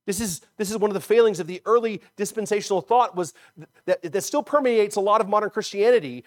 [0.06, 3.34] This is, this is one of the failings of the early dispensational thought was
[3.86, 6.26] that, that still permeates a lot of modern Christianity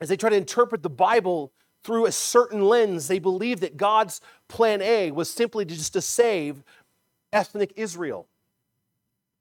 [0.00, 1.52] as they try to interpret the Bible
[1.82, 3.08] through a certain lens.
[3.08, 6.62] They believe that God's plan A was simply to just to save
[7.32, 8.28] ethnic Israel.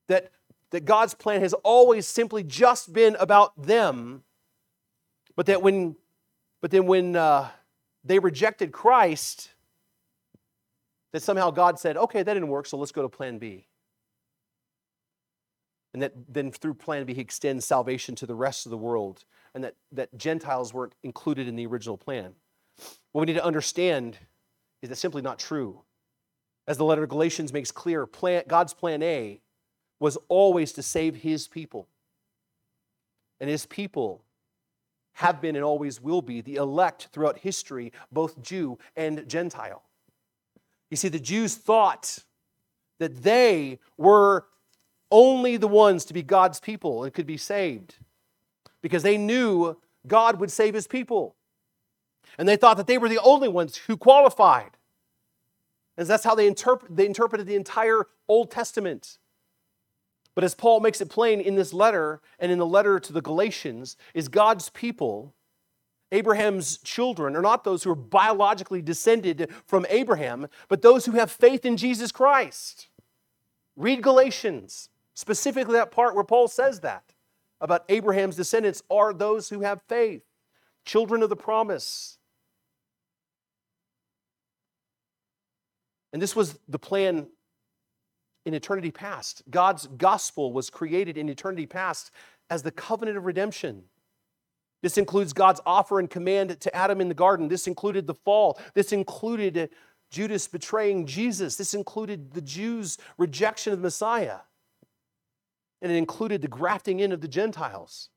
[0.07, 0.31] That,
[0.71, 4.23] that God's plan has always simply just been about them,
[5.35, 5.95] but that when,
[6.59, 7.49] but then when uh,
[8.03, 9.51] they rejected Christ,
[11.13, 13.67] that somehow God said, okay, that didn't work, so let's go to plan B.
[15.93, 19.25] And that then through plan B, he extends salvation to the rest of the world,
[19.53, 22.33] and that, that Gentiles weren't included in the original plan.
[23.11, 24.17] What we need to understand
[24.81, 25.81] is that simply not true.
[26.67, 29.41] As the letter of Galatians makes clear, plan, God's plan A
[29.99, 31.87] was always to save his people.
[33.39, 34.23] And his people
[35.13, 39.83] have been and always will be the elect throughout history, both Jew and Gentile.
[40.91, 42.19] You see, the Jews thought
[42.99, 44.45] that they were
[45.09, 47.95] only the ones to be God's people and could be saved
[48.81, 51.35] because they knew God would save his people.
[52.37, 54.71] And they thought that they were the only ones who qualified.
[55.97, 59.17] And that's how they, interp- they interpreted the entire Old Testament.
[60.35, 63.21] But as Paul makes it plain in this letter and in the letter to the
[63.21, 65.33] Galatians, is God's people
[66.11, 71.31] Abraham's children are not those who are biologically descended from Abraham, but those who have
[71.31, 72.89] faith in Jesus Christ.
[73.77, 77.13] Read Galatians, specifically that part where Paul says that
[77.61, 80.23] about Abraham's descendants are those who have faith,
[80.83, 82.17] children of the promise.
[86.11, 87.27] And this was the plan
[88.45, 89.43] in eternity past.
[89.49, 92.11] God's gospel was created in eternity past
[92.49, 93.83] as the covenant of redemption.
[94.81, 97.47] This includes God's offer and command to Adam in the garden.
[97.47, 98.59] This included the fall.
[98.73, 99.69] This included
[100.09, 101.55] Judas betraying Jesus.
[101.55, 104.39] This included the Jews' rejection of the Messiah.
[105.81, 108.09] And it included the grafting in of the Gentiles.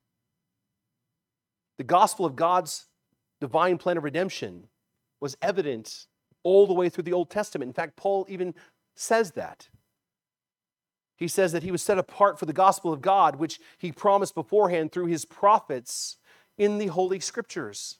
[1.77, 2.87] The gospel of God's
[3.39, 4.67] divine plan of redemption
[5.19, 6.07] was evident
[6.43, 7.69] all the way through the Old Testament.
[7.69, 8.53] In fact, Paul even
[8.95, 9.67] says that.
[11.17, 14.35] He says that he was set apart for the gospel of God, which he promised
[14.35, 16.17] beforehand through his prophets
[16.57, 17.97] in the Holy Scriptures.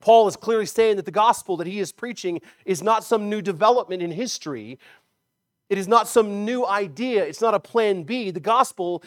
[0.00, 3.40] Paul is clearly saying that the gospel that he is preaching is not some new
[3.40, 4.78] development in history.
[5.70, 7.24] It is not some new idea.
[7.24, 8.30] It's not a plan B.
[8.30, 9.02] The gospel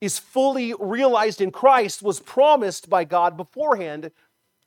[0.00, 4.10] is fully realized in Christ, was promised by God beforehand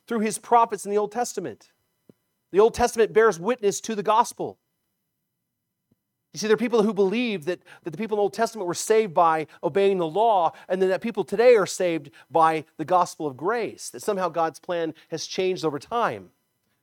[0.07, 1.71] through his prophets in the Old Testament.
[2.51, 4.57] The Old Testament bears witness to the gospel.
[6.35, 8.67] You see, there are people who believe that, that the people in the Old Testament
[8.67, 12.83] were saved by obeying the law, and then that people today are saved by the
[12.83, 16.31] gospel of grace, that somehow God's plan has changed over time.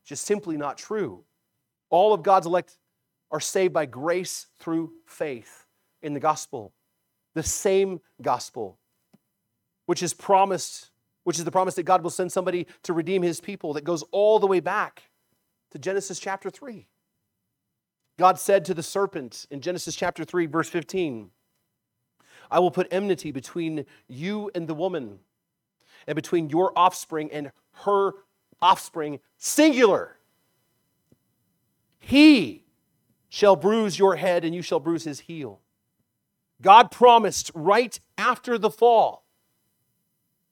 [0.01, 1.25] It's just simply not true.
[1.91, 2.79] All of God's elect
[3.31, 5.67] are saved by grace through faith
[6.01, 6.73] in the gospel,
[7.35, 8.79] the same gospel,
[9.85, 10.93] which is promised,
[11.25, 14.03] which is the promise that God will send somebody to redeem his people that goes
[14.13, 15.03] all the way back
[15.73, 16.87] to Genesis chapter 3.
[18.19, 21.31] God said to the serpent in Genesis chapter 3, verse 15,
[22.51, 25.21] I will put enmity between you and the woman,
[26.07, 27.53] and between your offspring and
[27.85, 28.13] her
[28.61, 30.19] offspring, singular.
[31.99, 32.65] He
[33.29, 35.61] shall bruise your head, and you shall bruise his heel.
[36.61, 39.25] God promised right after the fall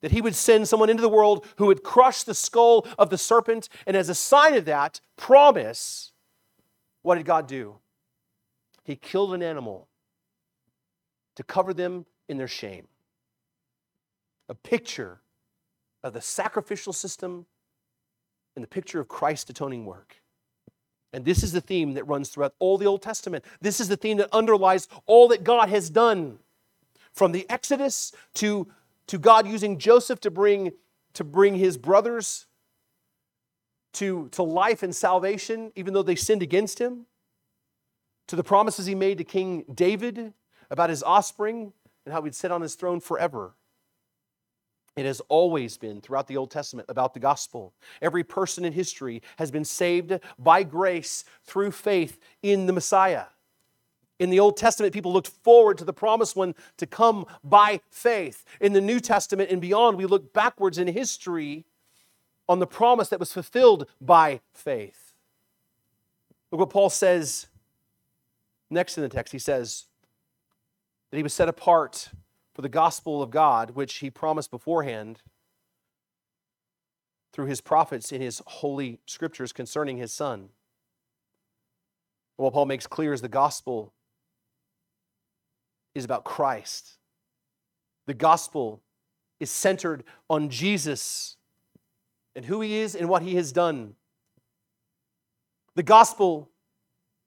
[0.01, 3.17] that he would send someone into the world who would crush the skull of the
[3.17, 6.10] serpent, and as a sign of that promise,
[7.01, 7.75] what did God do?
[8.83, 9.87] He killed an animal
[11.35, 12.87] to cover them in their shame.
[14.49, 15.21] A picture
[16.03, 17.45] of the sacrificial system
[18.55, 20.17] and the picture of Christ's atoning work.
[21.13, 23.43] And this is the theme that runs throughout all the Old Testament.
[23.59, 26.39] This is the theme that underlies all that God has done
[27.13, 28.67] from the Exodus to,
[29.07, 30.71] to God using Joseph to bring,
[31.13, 32.47] to bring his brothers
[33.93, 37.05] to, to life and salvation, even though they sinned against him,
[38.27, 40.33] to the promises he made to King David
[40.69, 41.73] about his offspring
[42.05, 43.53] and how he'd sit on his throne forever.
[44.95, 47.73] It has always been throughout the Old Testament about the gospel.
[48.01, 53.25] Every person in history has been saved by grace through faith in the Messiah.
[54.19, 58.45] In the Old Testament, people looked forward to the promised one to come by faith.
[58.59, 61.65] In the New Testament and beyond, we look backwards in history
[62.51, 65.13] on the promise that was fulfilled by faith.
[66.51, 67.47] Look what Paul says
[68.69, 69.31] next in the text.
[69.31, 69.85] He says
[71.09, 72.09] that he was set apart
[72.53, 75.21] for the gospel of God, which he promised beforehand
[77.31, 80.49] through his prophets in his holy scriptures concerning his son.
[82.35, 83.93] What Paul makes clear is the gospel
[85.95, 86.97] is about Christ.
[88.07, 88.81] The gospel
[89.39, 91.37] is centered on Jesus
[92.35, 93.95] and who he is and what he has done.
[95.75, 96.49] The gospel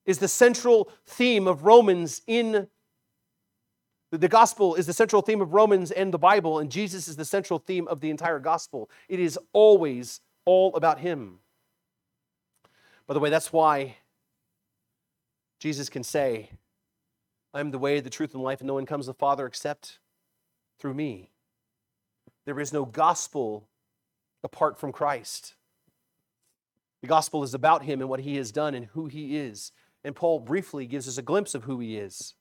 [0.06, 2.68] is the central theme of Romans in
[4.10, 7.24] the gospel is the central theme of Romans and the Bible, and Jesus is the
[7.24, 8.88] central theme of the entire gospel.
[9.08, 11.38] It is always all about him.
[13.08, 13.96] By the way, that's why
[15.58, 16.50] Jesus can say,
[17.52, 19.46] I am the way, the truth, and life, and no one comes to the Father
[19.46, 19.98] except
[20.78, 21.30] through me.
[22.44, 23.68] There is no gospel
[24.44, 25.54] apart from Christ.
[27.02, 29.72] The gospel is about him and what he has done and who he is.
[30.04, 32.34] And Paul briefly gives us a glimpse of who he is.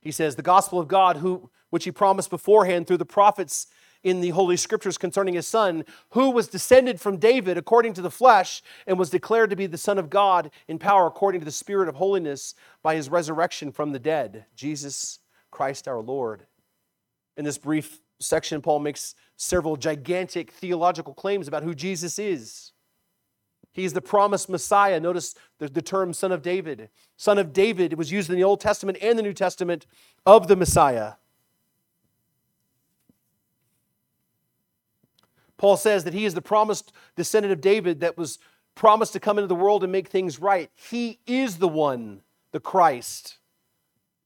[0.00, 3.66] He says, The gospel of God, who, which he promised beforehand through the prophets
[4.02, 8.10] in the Holy Scriptures concerning his son, who was descended from David according to the
[8.10, 11.50] flesh and was declared to be the Son of God in power according to the
[11.50, 15.18] Spirit of holiness by his resurrection from the dead, Jesus
[15.50, 16.46] Christ our Lord.
[17.36, 22.72] In this brief section, Paul makes several gigantic theological claims about who Jesus is.
[23.72, 25.00] He's the promised Messiah.
[25.00, 26.90] Notice the, the term son of David.
[27.16, 29.86] Son of David was used in the Old Testament and the New Testament
[30.26, 31.14] of the Messiah.
[35.56, 38.38] Paul says that he is the promised descendant of David that was
[38.74, 40.70] promised to come into the world and make things right.
[40.74, 43.36] He is the one, the Christ,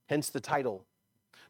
[0.07, 0.85] hence the title.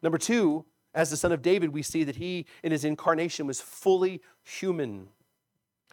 [0.01, 0.65] Number two,
[0.95, 5.09] as the son of David, we see that he, in his incarnation, was fully human.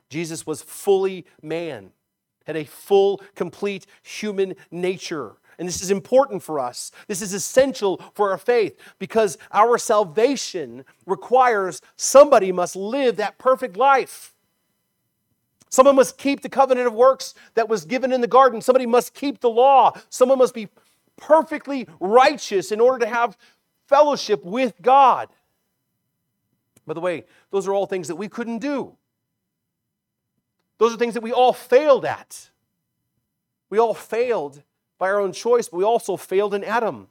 [0.09, 1.91] Jesus was fully man,
[2.47, 5.33] had a full, complete human nature.
[5.59, 6.93] And this is important for us.
[7.09, 13.77] This is essential for our faith because our salvation requires somebody must live that perfect
[13.77, 14.33] life.
[15.69, 18.61] Someone must keep the covenant of works that was given in the garden.
[18.61, 19.93] Somebody must keep the law.
[20.11, 20.69] Someone must be
[21.17, 23.37] perfectly righteous in order to have
[23.93, 25.28] fellowship with God.
[26.86, 28.97] By the way, those are all things that we couldn't do.
[30.78, 32.51] Those are things that we all failed at.
[33.68, 34.62] We all failed
[34.99, 37.09] by our own choice, but we also failed in Adam.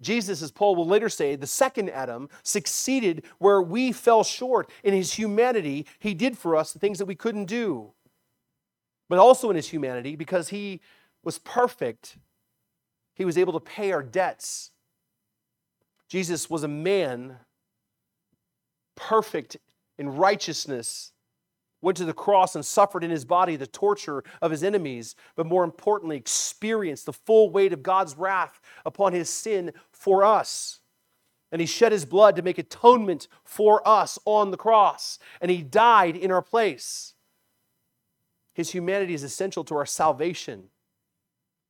[0.00, 4.70] Jesus, as Paul will later say, the second Adam, succeeded where we fell short.
[4.84, 7.92] In his humanity, he did for us the things that we couldn't do.
[9.08, 10.80] But also in his humanity, because he
[11.24, 12.18] was perfect,
[13.14, 14.71] he was able to pay our debts
[16.12, 17.36] Jesus was a man
[18.96, 19.56] perfect
[19.96, 21.12] in righteousness
[21.80, 25.46] went to the cross and suffered in his body the torture of his enemies, but
[25.46, 30.80] more importantly, experienced the full weight of God's wrath upon his sin for us.
[31.50, 35.18] And he shed his blood to make atonement for us on the cross.
[35.40, 37.14] And he died in our place.
[38.52, 40.64] His humanity is essential to our salvation,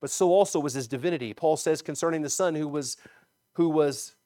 [0.00, 1.32] but so also was his divinity.
[1.32, 2.96] Paul says concerning the Son who was,
[3.54, 4.16] who was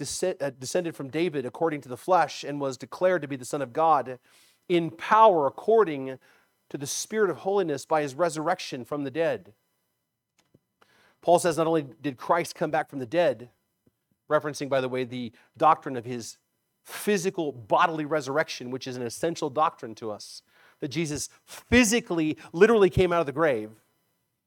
[0.00, 3.60] Uh, descended from David according to the flesh and was declared to be the Son
[3.60, 4.20] of God
[4.68, 6.18] in power according
[6.70, 9.54] to the Spirit of holiness by his resurrection from the dead.
[11.20, 13.48] Paul says not only did Christ come back from the dead,
[14.30, 16.38] referencing, by the way, the doctrine of his
[16.84, 20.42] physical bodily resurrection, which is an essential doctrine to us,
[20.78, 23.70] that Jesus physically, literally came out of the grave.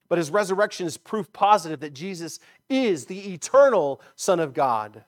[0.08, 2.40] But his resurrection is proof positive that Jesus
[2.70, 5.04] is the eternal Son of God.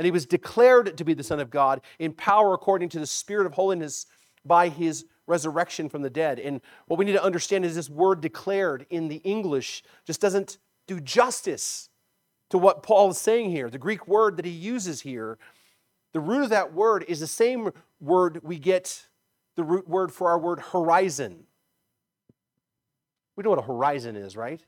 [0.00, 3.06] And he was declared to be the Son of God in power according to the
[3.06, 4.06] Spirit of holiness
[4.46, 6.38] by his resurrection from the dead.
[6.38, 10.56] And what we need to understand is this word declared in the English just doesn't
[10.86, 11.90] do justice
[12.48, 13.68] to what Paul is saying here.
[13.68, 15.36] The Greek word that he uses here,
[16.14, 17.68] the root of that word is the same
[18.00, 19.06] word we get
[19.54, 21.44] the root word for our word horizon.
[23.36, 24.62] We know what a horizon is, right?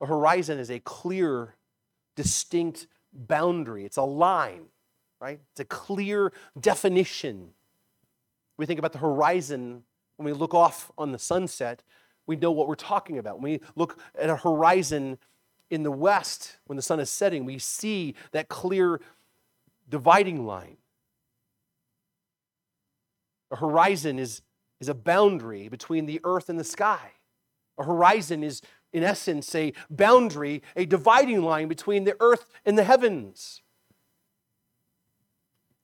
[0.00, 1.56] A horizon is a clear,
[2.14, 4.66] distinct boundary, it's a line,
[5.20, 5.40] right?
[5.52, 7.50] It's a clear definition.
[8.56, 9.84] We think about the horizon
[10.20, 11.82] when we look off on the sunset,
[12.26, 13.40] we know what we're talking about.
[13.40, 15.16] When we look at a horizon
[15.70, 19.00] in the west, when the sun is setting, we see that clear
[19.88, 20.76] dividing line.
[23.50, 24.42] A horizon is,
[24.78, 27.12] is a boundary between the earth and the sky.
[27.78, 28.60] A horizon is,
[28.92, 33.62] in essence, a boundary, a dividing line between the earth and the heavens.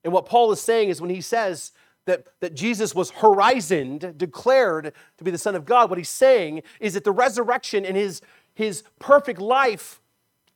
[0.03, 1.71] And what Paul is saying is when he says
[2.05, 6.63] that, that Jesus was horizoned, declared to be the Son of God, what he's saying
[6.79, 8.21] is that the resurrection and his,
[8.53, 10.01] his perfect life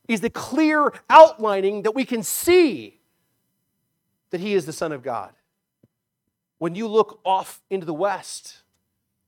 [0.07, 2.99] is the clear outlining that we can see
[4.29, 5.33] that he is the Son of God.
[6.57, 8.61] When you look off into the west,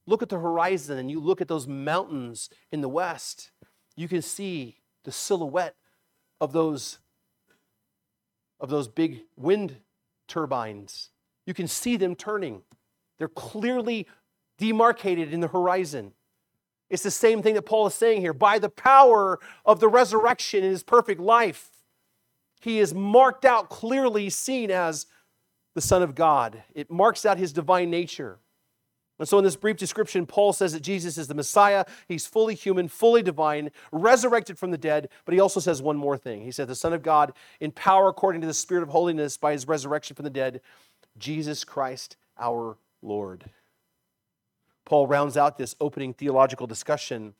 [0.05, 3.51] look at the horizon and you look at those mountains in the west,
[3.95, 5.75] you can see the silhouette
[6.41, 6.99] of those,
[8.59, 9.77] of those big wind
[10.27, 11.09] turbines.
[11.45, 12.63] You can see them turning.
[13.17, 14.07] They're clearly
[14.57, 16.13] demarcated in the horizon.
[16.89, 18.33] It's the same thing that Paul is saying here.
[18.33, 21.69] By the power of the resurrection in his perfect life,
[22.61, 25.07] he is marked out clearly seen as
[25.73, 26.63] the Son of God.
[26.73, 28.39] It marks out his divine nature.
[29.23, 31.85] And so, in this brief description, Paul says that Jesus is the Messiah.
[32.09, 35.07] He's fully human, fully divine, resurrected from the dead.
[35.23, 36.41] But he also says one more thing.
[36.41, 39.53] He said, The Son of God, in power according to the Spirit of holiness by
[39.53, 40.59] his resurrection from the dead,
[41.17, 43.45] Jesus Christ our Lord.
[44.83, 47.33] Paul rounds out this opening theological discussion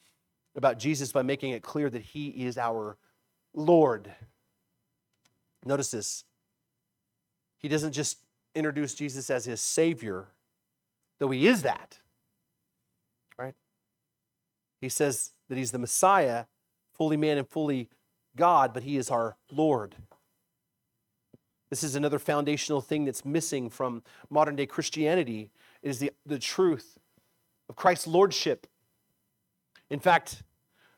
[0.55, 2.95] about Jesus by making it clear that he is our
[3.53, 4.09] Lord.
[5.65, 6.23] Notice this.
[7.57, 8.19] He doesn't just
[8.55, 10.27] introduce Jesus as his Savior,
[11.23, 11.99] though he is that.
[13.37, 13.55] Right?
[14.81, 16.47] He says that he's the Messiah,
[16.97, 17.87] fully man and fully
[18.35, 19.95] God, but he is our Lord.
[21.69, 25.49] This is another foundational thing that's missing from modern day Christianity
[25.81, 26.99] is the, the truth
[27.69, 28.67] of Christ's lordship.
[29.89, 30.43] In fact,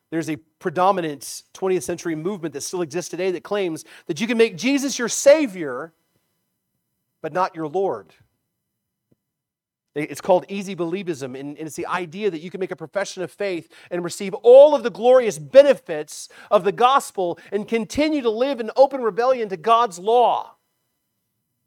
[0.10, 4.40] there's a predominant 20th century movement that still exists today that claims that you can
[4.40, 5.94] make Jesus your Savior
[7.22, 8.16] but not your Lord.
[9.96, 13.32] It's called easy believism, and it's the idea that you can make a profession of
[13.32, 18.60] faith and receive all of the glorious benefits of the gospel and continue to live
[18.60, 20.56] in open rebellion to God's law.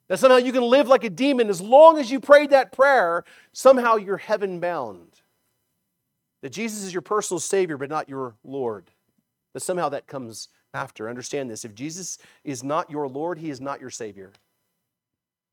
[0.08, 3.24] That somehow you can live like a demon as long as you prayed that prayer,
[3.52, 5.20] somehow you're heaven bound.
[6.42, 8.90] That Jesus is your personal Savior, but not your Lord.
[9.54, 11.08] That somehow that comes after.
[11.08, 11.64] Understand this.
[11.64, 14.32] If Jesus is not your Lord, He is not your Savior.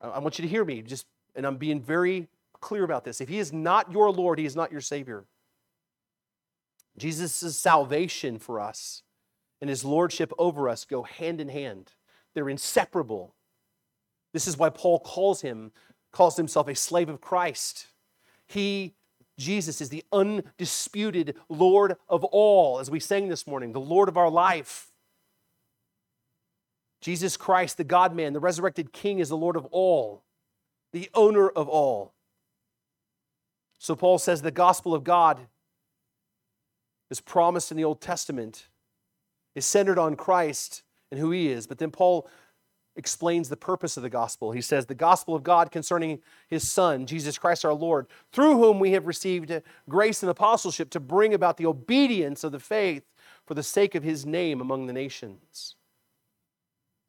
[0.00, 2.28] I want you to hear me, just, and I'm being very
[2.60, 3.20] clear about this.
[3.20, 5.24] If He is not your Lord, He is not your Savior.
[6.98, 9.02] Jesus' salvation for us
[9.60, 11.92] and His Lordship over us go hand in hand,
[12.34, 13.34] they're inseparable.
[14.32, 15.72] This is why Paul calls him,
[16.12, 17.86] calls himself a slave of Christ.
[18.46, 18.94] He,
[19.38, 24.18] Jesus, is the undisputed Lord of all, as we sang this morning, the Lord of
[24.18, 24.88] our life.
[27.00, 30.22] Jesus Christ, the God man, the resurrected King, is the Lord of all,
[30.92, 32.12] the owner of all.
[33.78, 35.46] So Paul says the gospel of God
[37.10, 38.68] is promised in the Old Testament,
[39.54, 41.66] is centered on Christ and who he is.
[41.66, 42.28] But then Paul
[42.96, 44.52] explains the purpose of the gospel.
[44.52, 48.80] He says, The gospel of God concerning his Son, Jesus Christ our Lord, through whom
[48.80, 49.52] we have received
[49.88, 53.04] grace and apostleship to bring about the obedience of the faith
[53.46, 55.76] for the sake of his name among the nations.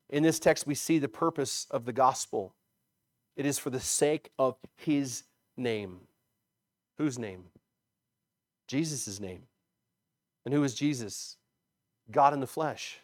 [0.09, 2.53] In this text, we see the purpose of the gospel.
[3.35, 5.23] It is for the sake of his
[5.55, 6.06] name.
[6.97, 7.45] Whose name?
[8.67, 9.43] Jesus' name.
[10.45, 11.37] And who is Jesus?
[12.11, 12.99] God in the flesh.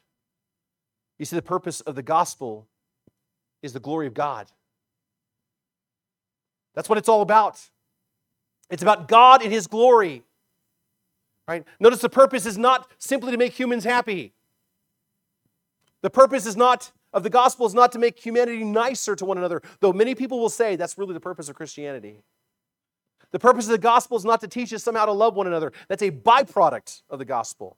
[1.19, 2.67] You see, the purpose of the gospel
[3.61, 4.47] is the glory of God.
[6.73, 7.59] That's what it's all about.
[8.69, 10.23] It's about God and His glory.
[11.47, 11.63] Right?
[11.79, 14.33] Notice the purpose is not simply to make humans happy.
[16.01, 19.37] The purpose is not of the gospel is not to make humanity nicer to one
[19.37, 22.23] another, though many people will say that's really the purpose of Christianity.
[23.33, 25.73] The purpose of the gospel is not to teach us somehow to love one another.
[25.89, 27.77] That's a byproduct of the gospel.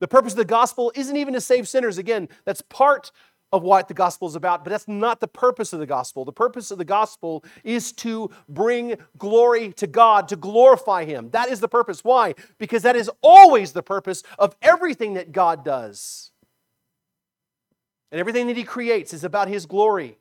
[0.00, 1.98] The purpose of the gospel isn't even to save sinners.
[1.98, 3.10] Again, that's part
[3.52, 6.24] of what the gospel is about, but that's not the purpose of the gospel.
[6.24, 11.30] The purpose of the gospel is to bring glory to God, to glorify Him.
[11.30, 12.04] That is the purpose.
[12.04, 12.34] Why?
[12.58, 16.30] Because that is always the purpose of everything that God does.
[18.12, 20.18] And everything that He creates is about His glory.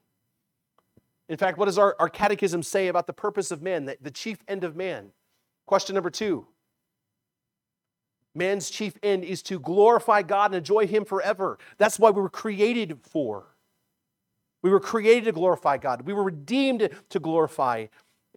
[1.27, 4.11] In fact, what does our, our catechism say about the purpose of man, the, the
[4.11, 5.11] chief end of man?
[5.65, 6.47] Question number two
[8.35, 11.57] Man's chief end is to glorify God and enjoy Him forever.
[11.77, 13.55] That's why we were created for.
[14.61, 16.01] We were created to glorify God.
[16.01, 17.87] We were redeemed to glorify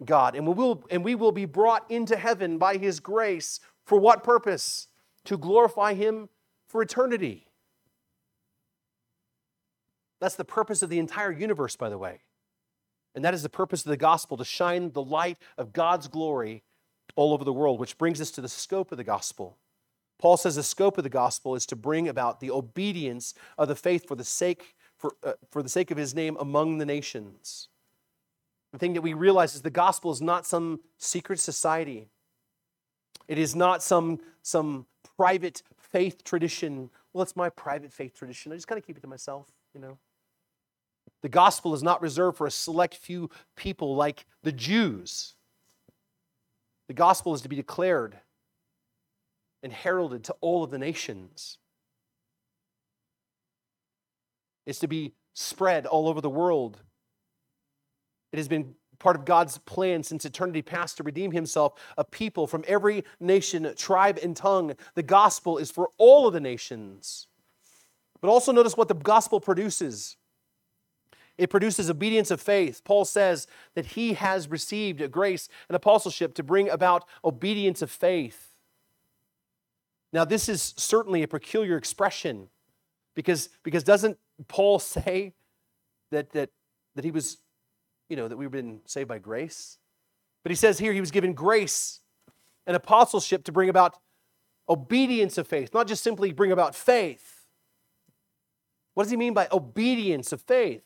[0.05, 0.35] God.
[0.35, 3.59] And we will, and we will be brought into heaven by His grace.
[3.85, 4.87] For what purpose?
[5.25, 6.29] To glorify Him
[6.67, 7.47] for eternity.
[10.21, 12.21] That's the purpose of the entire universe, by the way.
[13.15, 16.63] And that is the purpose of the gospel to shine the light of God's glory
[17.15, 19.57] all over the world, which brings us to the scope of the gospel.
[20.19, 23.75] Paul says the scope of the gospel is to bring about the obedience of the
[23.75, 27.69] faith for the sake, for, uh, for the sake of his name among the nations.
[28.73, 32.09] The thing that we realize is the gospel is not some secret society.
[33.27, 34.85] It is not some, some
[35.17, 36.89] private faith tradition.
[37.13, 38.51] Well, it's my private faith tradition.
[38.51, 39.97] I just kind of keep it to myself, you know.
[41.21, 45.35] The gospel is not reserved for a select few people like the Jews.
[46.87, 48.17] The gospel is to be declared
[49.61, 51.57] and heralded to all of the nations.
[54.65, 56.81] It's to be spread all over the world.
[58.31, 62.47] It has been part of God's plan since eternity past to redeem himself a people
[62.47, 64.75] from every nation, tribe, and tongue.
[64.95, 67.27] The gospel is for all of the nations.
[68.21, 70.17] But also notice what the gospel produces.
[71.39, 72.81] It produces obedience of faith.
[72.83, 77.89] Paul says that he has received a grace and apostleship to bring about obedience of
[77.89, 78.49] faith.
[80.11, 82.49] Now, this is certainly a peculiar expression
[83.15, 84.17] because, because doesn't
[84.49, 85.33] Paul say
[86.11, 86.49] that, that,
[86.95, 87.37] that he was,
[88.09, 89.77] you know, that we've been saved by grace?
[90.43, 92.01] But he says here he was given grace
[92.67, 93.95] and apostleship to bring about
[94.67, 97.45] obedience of faith, not just simply bring about faith.
[98.93, 100.83] What does he mean by obedience of faith?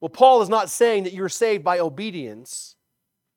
[0.00, 2.76] Well, Paul is not saying that you're saved by obedience,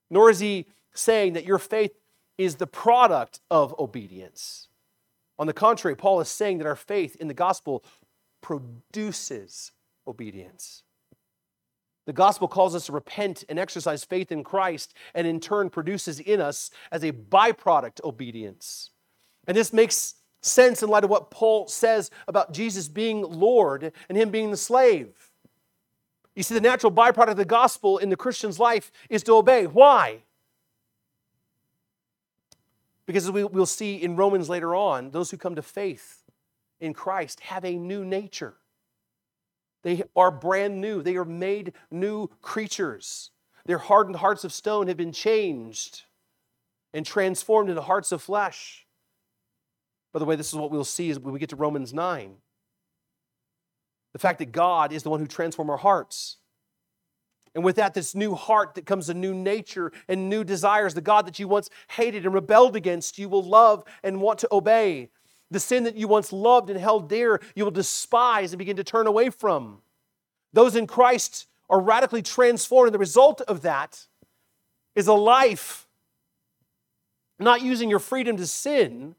[0.10, 1.94] nor is he saying that your faith
[2.38, 4.68] is the product of obedience.
[5.40, 7.84] On the contrary, Paul is saying that our faith in the gospel
[8.42, 9.72] produces
[10.08, 10.84] obedience.
[12.06, 16.20] The gospel calls us to repent and exercise faith in Christ, and in turn produces
[16.20, 18.90] in us, as a byproduct, obedience.
[19.48, 24.18] And this makes sense in light of what Paul says about Jesus being Lord and
[24.18, 25.31] him being the slave.
[26.36, 29.68] You see, the natural byproduct of the gospel in the Christian's life is to obey.
[29.68, 30.24] Why?
[33.06, 36.24] Because as we, will see in Romans later on, those who come to faith
[36.80, 38.56] in Christ have a new nature.
[39.84, 43.32] They are brand new, they are made new creatures.
[43.66, 46.04] Their hardened hearts of stone have been changed
[46.94, 48.86] and transformed into hearts of flesh.
[50.14, 52.36] By the way, this is what we'll see as we get to Romans 9.
[54.14, 56.38] The fact that God is the one who transforms our hearts.
[57.54, 60.94] And with that, this new heart that comes a new nature and new desires.
[60.94, 64.48] The God that you once hated and rebelled against, you will love and want to
[64.52, 65.10] obey.
[65.50, 68.84] The sin that you once loved and held dear, you will despise and begin to
[68.84, 69.82] turn away from.
[70.54, 72.88] Those in Christ are radically transformed.
[72.88, 74.08] And the result of that
[74.96, 75.88] is a life
[77.38, 79.16] not using your freedom to sin,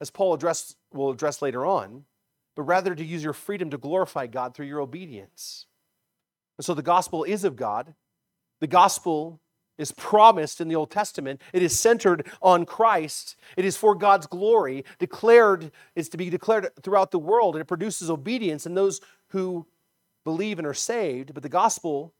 [0.00, 2.04] as Paul address, will address later on,
[2.58, 5.66] but rather to use your freedom to glorify God through your obedience.
[6.58, 7.94] And so the gospel is of God.
[8.60, 9.40] The gospel
[9.78, 11.40] is promised in the Old Testament.
[11.52, 13.36] It is centered on Christ.
[13.56, 17.66] It is for God's glory, declared, is to be declared throughout the world, and it
[17.66, 19.64] produces obedience in those who
[20.24, 21.34] believe and are saved.
[21.34, 22.12] But the gospel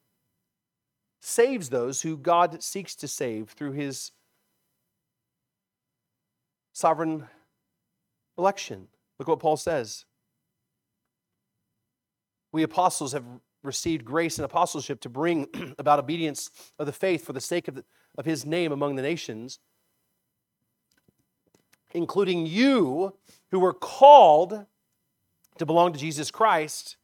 [1.20, 4.12] saves those who God seeks to save through his
[6.72, 7.26] sovereign
[8.38, 8.86] election.
[9.18, 10.04] Look what Paul says.
[12.52, 13.24] We apostles have
[13.62, 17.74] received grace and apostleship to bring about obedience of the faith for the sake of,
[17.76, 17.84] the,
[18.16, 19.58] of his name among the nations,
[21.92, 23.14] including you
[23.50, 24.66] who were called
[25.58, 26.96] to belong to Jesus Christ,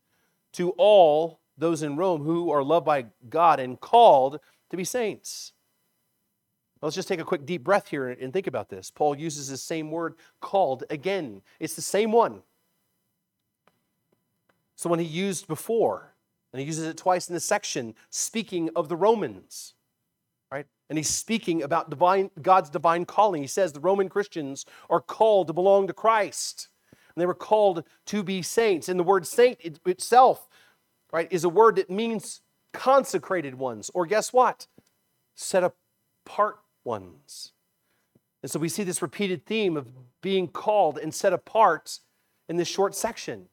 [0.53, 4.41] to all those in Rome who are loved by God and called
[4.71, 5.53] to be saints.
[6.81, 8.91] Let's just take a quick deep breath here and think about this.
[8.91, 11.41] Paul uses the same word called again.
[11.59, 12.43] It's the same one.
[14.77, 16.15] So when he used before,
[16.53, 19.75] and he uses it twice in this section, speaking of the Romans,
[20.51, 20.67] right?
[20.89, 23.43] And he's speaking about divine, God's divine calling.
[23.43, 26.69] He says the Roman Christians are called to belong to Christ.
[26.93, 28.89] And they were called to be saints.
[28.89, 30.49] And the word saint itself,
[31.13, 32.41] right, is a word that means
[32.73, 34.67] consecrated ones, or guess what?
[35.35, 37.53] Set apart ones.
[38.43, 39.89] And so we see this repeated theme of
[40.21, 42.01] being called and set apart
[42.49, 43.49] in this short section.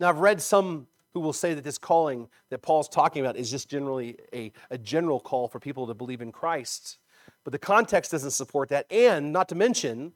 [0.00, 3.50] Now, I've read some who will say that this calling that Paul's talking about is
[3.50, 6.98] just generally a, a general call for people to believe in Christ.
[7.44, 8.90] But the context doesn't support that.
[8.90, 10.12] And not to mention,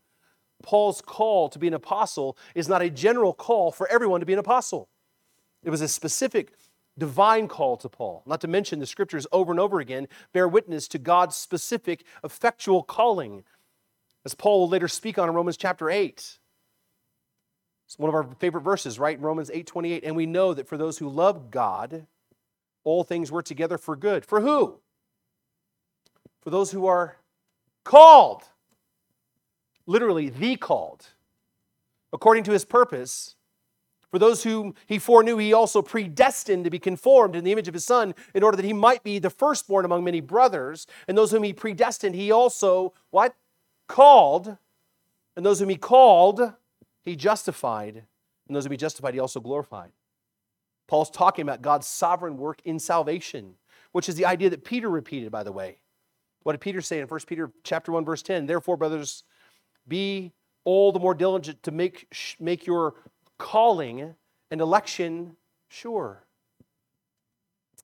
[0.63, 4.33] Paul's call to be an apostle is not a general call for everyone to be
[4.33, 4.89] an apostle.
[5.63, 6.53] It was a specific
[6.97, 8.23] divine call to Paul.
[8.25, 12.83] Not to mention the scriptures over and over again bear witness to God's specific effectual
[12.83, 13.45] calling,
[14.25, 16.39] as Paul will later speak on in Romans chapter 8.
[17.87, 19.21] It's one of our favorite verses, right?
[19.21, 20.05] Romans 8 28.
[20.05, 22.07] And we know that for those who love God,
[22.83, 24.25] all things work together for good.
[24.25, 24.79] For who?
[26.43, 27.17] For those who are
[27.85, 28.43] called.
[29.87, 31.07] Literally, the called.
[32.13, 33.37] According to his purpose.
[34.11, 37.75] For those whom he foreknew, he also predestined to be conformed in the image of
[37.75, 40.87] his Son, in order that he might be the firstborn among many brothers.
[41.09, 43.35] And those whom he predestined, he also, what?
[43.89, 44.57] Called.
[45.37, 46.53] And those whom he called,
[47.05, 48.05] he justified,
[48.47, 49.91] and those who be justified, he also glorified.
[50.87, 53.55] Paul's talking about God's sovereign work in salvation,
[53.93, 55.79] which is the idea that Peter repeated, by the way.
[56.43, 58.47] What did Peter say in 1 Peter chapter 1, verse 10?
[58.47, 59.25] Therefore, brothers,
[59.89, 60.33] be
[60.65, 62.07] all the more diligent to make,
[62.39, 62.95] make your
[63.39, 64.15] calling
[64.51, 65.37] and election
[65.69, 66.25] sure.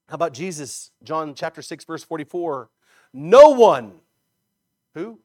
[0.09, 0.91] How about Jesus?
[1.03, 2.69] John chapter 6, verse 44.
[3.13, 3.93] No one,
[4.95, 5.21] who?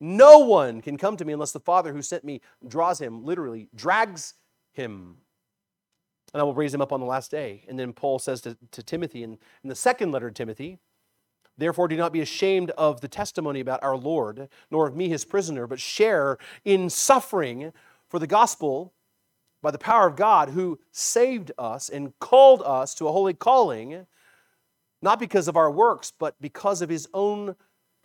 [0.00, 3.68] No one can come to me unless the Father who sent me draws him, literally,
[3.74, 4.34] drags
[4.72, 5.16] him.
[6.32, 7.64] And I will raise him up on the last day.
[7.68, 10.78] And then Paul says to, to Timothy in, in the second letter to Timothy,
[11.58, 15.24] Therefore, do not be ashamed of the testimony about our Lord, nor of me, his
[15.24, 17.72] prisoner, but share in suffering
[18.08, 18.94] for the gospel
[19.60, 24.06] by the power of God who saved us and called us to a holy calling,
[25.02, 27.56] not because of our works, but because of his own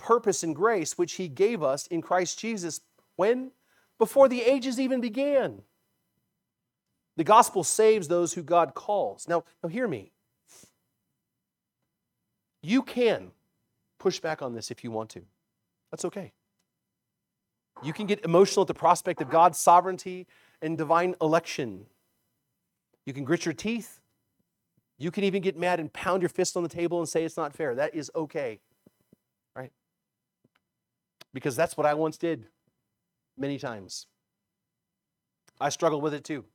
[0.04, 2.82] purpose and grace which he gave us in Christ Jesus
[3.16, 3.52] when?
[3.98, 5.62] Before the ages even began.
[7.16, 9.28] The gospel saves those who God calls.
[9.28, 10.12] Now, now hear me.
[12.62, 13.32] You can
[13.98, 15.22] push back on this if you want to.
[15.90, 16.34] That's okay.
[17.82, 20.28] You can get emotional at the prospect of God's sovereignty
[20.62, 21.86] and divine election.
[23.06, 24.00] You can grit your teeth.
[24.98, 27.38] You can even get mad and pound your fist on the table and say it's
[27.38, 27.76] not fair.
[27.76, 28.60] That is okay
[31.34, 32.48] because that's what I once did
[33.38, 34.08] many times.
[35.60, 36.46] I struggle with it too.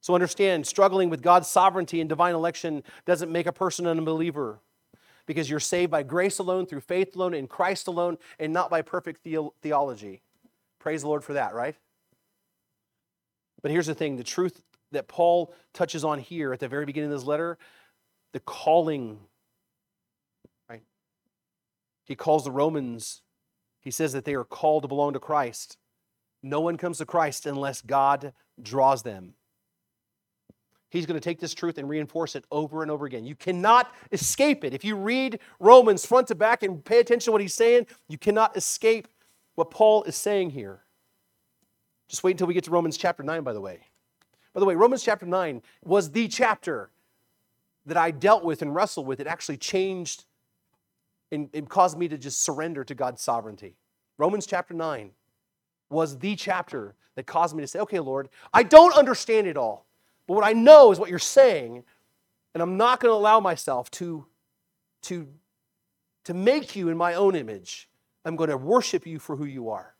[0.00, 4.60] So understand, struggling with God's sovereignty and divine election doesn't make a person an unbeliever
[5.26, 8.80] because you're saved by grace alone, through faith alone, in Christ alone, and not by
[8.80, 10.22] perfect the- theology.
[10.78, 11.76] Praise the Lord for that, right?
[13.60, 14.62] But here's the thing the truth
[14.92, 17.58] that Paul touches on here at the very beginning of this letter
[18.32, 19.18] the calling,
[20.68, 20.82] right?
[22.04, 23.22] He calls the Romans
[23.88, 25.78] he says that they are called to belong to Christ.
[26.42, 29.32] No one comes to Christ unless God draws them.
[30.90, 33.24] He's going to take this truth and reinforce it over and over again.
[33.24, 34.74] You cannot escape it.
[34.74, 38.18] If you read Romans front to back and pay attention to what he's saying, you
[38.18, 39.08] cannot escape
[39.54, 40.82] what Paul is saying here.
[42.08, 43.86] Just wait until we get to Romans chapter 9, by the way.
[44.52, 46.90] By the way, Romans chapter 9 was the chapter
[47.86, 49.18] that I dealt with and wrestled with.
[49.18, 50.26] It actually changed
[51.30, 53.76] and, and caused me to just surrender to God's sovereignty.
[54.18, 55.10] Romans chapter 9
[55.90, 59.86] was the chapter that caused me to say, okay, Lord, I don't understand it all,
[60.26, 61.84] but what I know is what you're saying,
[62.54, 64.26] and I'm not going to allow myself to,
[65.02, 65.28] to
[66.28, 67.88] to make you in my own image.
[68.22, 69.94] I'm going to worship you for who you are.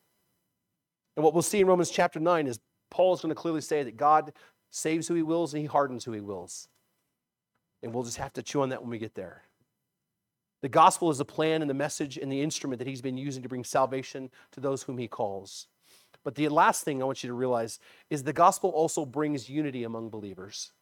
[1.16, 2.60] And what we'll see in Romans chapter 9 is
[2.90, 4.34] Paul is going to clearly say that God
[4.68, 6.68] saves who he wills and he hardens who he wills.
[7.82, 9.44] And we'll just have to chew on that when we get there.
[10.60, 13.42] The gospel is the plan and the message and the instrument that he's been using
[13.42, 15.68] to bring salvation to those whom he calls.
[16.24, 17.78] But the last thing I want you to realize
[18.10, 20.72] is the gospel also brings unity among believers.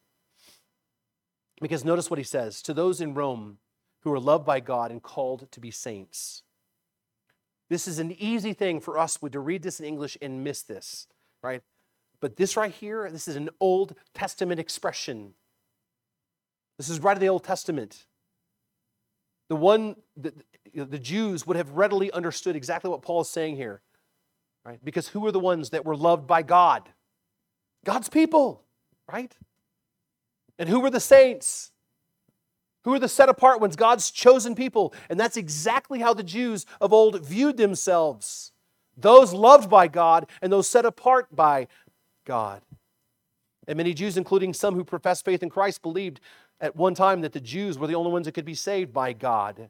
[1.61, 3.59] Because notice what he says to those in Rome
[4.01, 6.43] who are loved by God and called to be saints.
[7.69, 11.07] This is an easy thing for us to read this in English and miss this,
[11.43, 11.61] right?
[12.19, 15.33] But this right here, this is an Old Testament expression.
[16.77, 18.06] This is right of the Old Testament.
[19.49, 20.33] The one that
[20.73, 23.81] the Jews would have readily understood exactly what Paul is saying here,
[24.65, 24.79] right?
[24.83, 26.89] Because who are the ones that were loved by God?
[27.85, 28.63] God's people,
[29.11, 29.35] right?
[30.59, 31.71] And who were the saints?
[32.83, 33.75] Who are the set apart ones?
[33.75, 34.93] God's chosen people.
[35.09, 38.51] And that's exactly how the Jews of old viewed themselves
[38.97, 41.67] those loved by God and those set apart by
[42.25, 42.61] God.
[43.67, 46.19] And many Jews, including some who professed faith in Christ, believed
[46.59, 49.13] at one time that the Jews were the only ones that could be saved by
[49.13, 49.69] God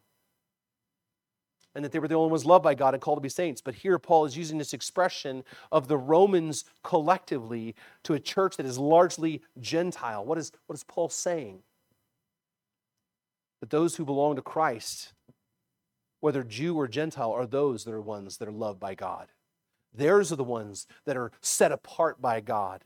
[1.78, 3.62] and that they were the only ones loved by God and called to be saints.
[3.62, 8.66] But here Paul is using this expression of the Romans collectively to a church that
[8.66, 10.26] is largely Gentile.
[10.26, 11.60] What is, what is Paul saying?
[13.60, 15.14] That those who belong to Christ,
[16.20, 19.28] whether Jew or Gentile, are those that are ones that are loved by God.
[19.94, 22.86] Theirs are the ones that are set apart by God.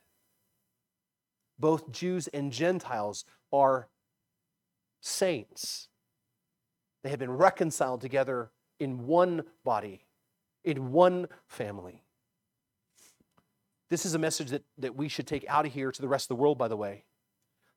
[1.58, 3.24] Both Jews and Gentiles
[3.54, 3.88] are
[5.02, 5.89] saints.
[7.04, 10.06] They have been reconciled together in one body,
[10.64, 12.04] in one family.
[13.89, 16.26] This is a message that, that we should take out of here to the rest
[16.26, 17.04] of the world, by the way,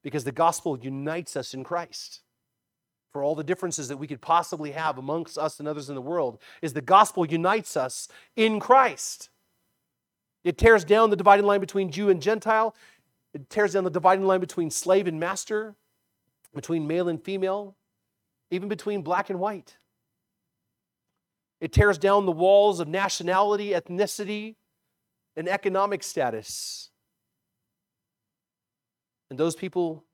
[0.02, 2.20] because the gospel unites us in Christ.
[3.10, 6.00] For all the differences that we could possibly have amongst us and others in the
[6.00, 9.30] world, is the gospel unites us in Christ.
[10.42, 12.74] It tears down the dividing line between Jew and Gentile.
[13.32, 15.74] It tears down the dividing line between slave and master
[16.54, 17.76] between male and female,
[18.50, 19.76] even between black and white.
[21.60, 24.56] It tears down the walls of nationality, ethnicity,
[25.36, 26.90] and economic status.
[29.30, 30.04] And those people,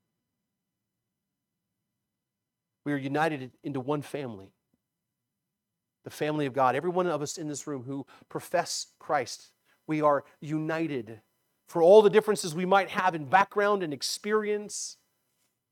[2.84, 4.52] we are united into one family
[6.04, 6.74] the family of God.
[6.74, 9.50] Every one of us in this room who profess Christ,
[9.86, 11.20] we are united
[11.66, 14.96] for all the differences we might have in background and experience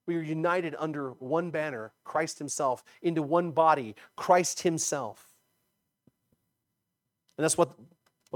[0.09, 5.35] we are united under one banner, Christ Himself, into one body, Christ Himself.
[7.37, 7.73] And that's what,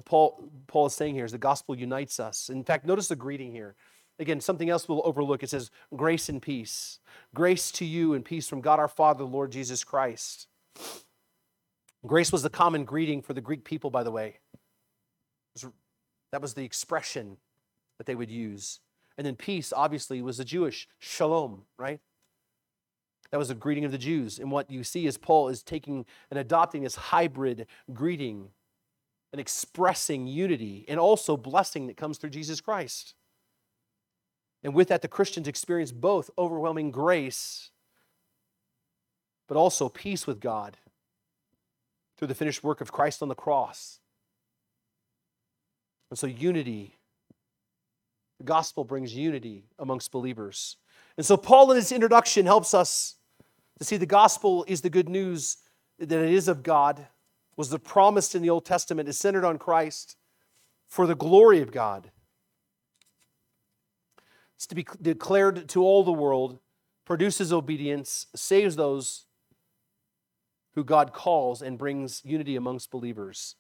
[0.05, 2.51] Paul, Paul is saying here is the gospel unites us.
[2.51, 3.75] In fact, notice the greeting here.
[4.19, 5.43] Again, something else we'll overlook.
[5.43, 7.01] It says, Grace and peace.
[7.35, 10.49] Grace to you and peace from God our Father, the Lord Jesus Christ.
[12.07, 14.41] Grace was the common greeting for the Greek people, by the way.
[16.33, 17.39] That was the expression
[17.97, 18.81] that they would use.
[19.17, 22.01] And then peace, obviously, was the Jewish shalom, right?
[23.31, 24.39] That was a greeting of the Jews.
[24.39, 28.49] And what you see is Paul is taking and adopting this hybrid greeting
[29.33, 33.15] and expressing unity and also blessing that comes through Jesus Christ.
[34.63, 37.71] And with that, the Christians experience both overwhelming grace,
[39.49, 40.77] but also peace with God
[42.17, 43.99] through the finished work of Christ on the cross.
[46.11, 46.99] And so, unity
[48.43, 50.77] the gospel brings unity amongst believers.
[51.17, 53.15] And so, Paul, in his introduction, helps us
[53.79, 55.59] to see the gospel is the good news
[56.01, 57.07] that it is of God,
[57.57, 60.17] was the promise in the Old Testament, is centered on Christ
[60.89, 62.11] for the glory of God.
[64.57, 66.59] It's to be declared to all the world,
[67.05, 69.27] produces obedience, saves those
[70.75, 73.55] who God calls, and brings unity amongst believers.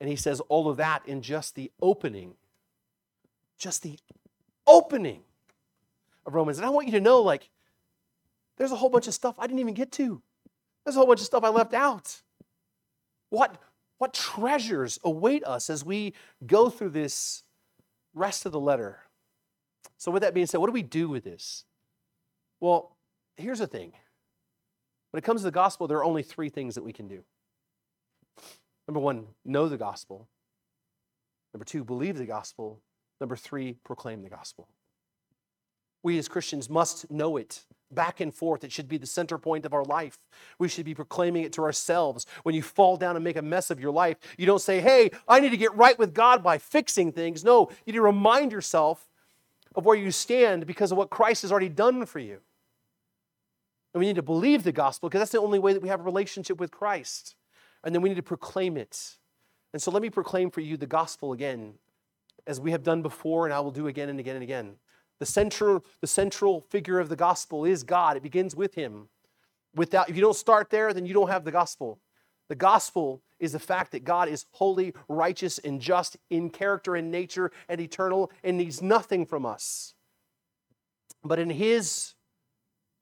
[0.00, 2.34] And he says all of that in just the opening
[3.60, 3.98] just the
[4.66, 5.22] opening
[6.26, 6.58] of Romans.
[6.58, 7.50] And I want you to know, like,
[8.56, 10.20] there's a whole bunch of stuff I didn't even get to.
[10.84, 12.22] There's a whole bunch of stuff I left out.
[13.28, 13.56] What,
[13.98, 16.14] what treasures await us as we
[16.46, 17.44] go through this
[18.14, 18.98] rest of the letter?
[19.98, 21.64] So, with that being said, what do we do with this?
[22.58, 22.96] Well,
[23.36, 23.92] here's the thing.
[25.10, 27.24] When it comes to the gospel, there are only three things that we can do.
[28.88, 30.28] Number one, know the gospel.
[31.52, 32.80] Number two, believe the gospel.
[33.20, 34.68] Number three, proclaim the gospel.
[36.02, 38.64] We as Christians must know it back and forth.
[38.64, 40.18] It should be the center point of our life.
[40.58, 42.24] We should be proclaiming it to ourselves.
[42.42, 45.10] When you fall down and make a mess of your life, you don't say, hey,
[45.28, 47.44] I need to get right with God by fixing things.
[47.44, 49.08] No, you need to remind yourself
[49.74, 52.38] of where you stand because of what Christ has already done for you.
[53.92, 56.00] And we need to believe the gospel because that's the only way that we have
[56.00, 57.34] a relationship with Christ.
[57.82, 59.16] And then we need to proclaim it.
[59.72, 61.74] And so let me proclaim for you the gospel again,
[62.50, 64.74] as we have done before, and I will do again and again and again.
[65.20, 68.16] The central, the central figure of the gospel is God.
[68.16, 69.08] It begins with Him.
[69.76, 72.00] Without, if you don't start there, then you don't have the gospel.
[72.48, 77.08] The gospel is the fact that God is holy, righteous, and just in character and
[77.12, 79.94] nature and eternal and needs nothing from us.
[81.22, 82.14] But in His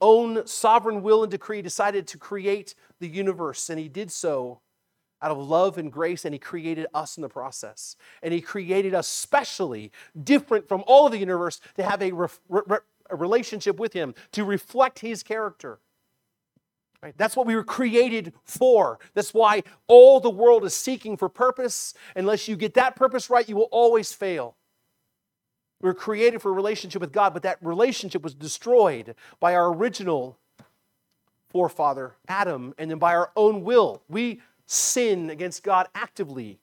[0.02, 4.60] own sovereign will and decree, decided to create the universe, and He did so
[5.20, 7.96] out of love and grace, and He created us in the process.
[8.22, 9.92] And He created us specially
[10.22, 12.78] different from all of the universe to have a, re- re-
[13.10, 15.78] a relationship with Him, to reflect His character.
[17.02, 17.14] Right?
[17.16, 18.98] That's what we were created for.
[19.14, 21.94] That's why all the world is seeking for purpose.
[22.16, 24.56] Unless you get that purpose right, you will always fail.
[25.80, 29.72] We were created for a relationship with God, but that relationship was destroyed by our
[29.72, 30.38] original
[31.50, 34.02] forefather, Adam, and then by our own will.
[34.08, 36.60] We sin against God actively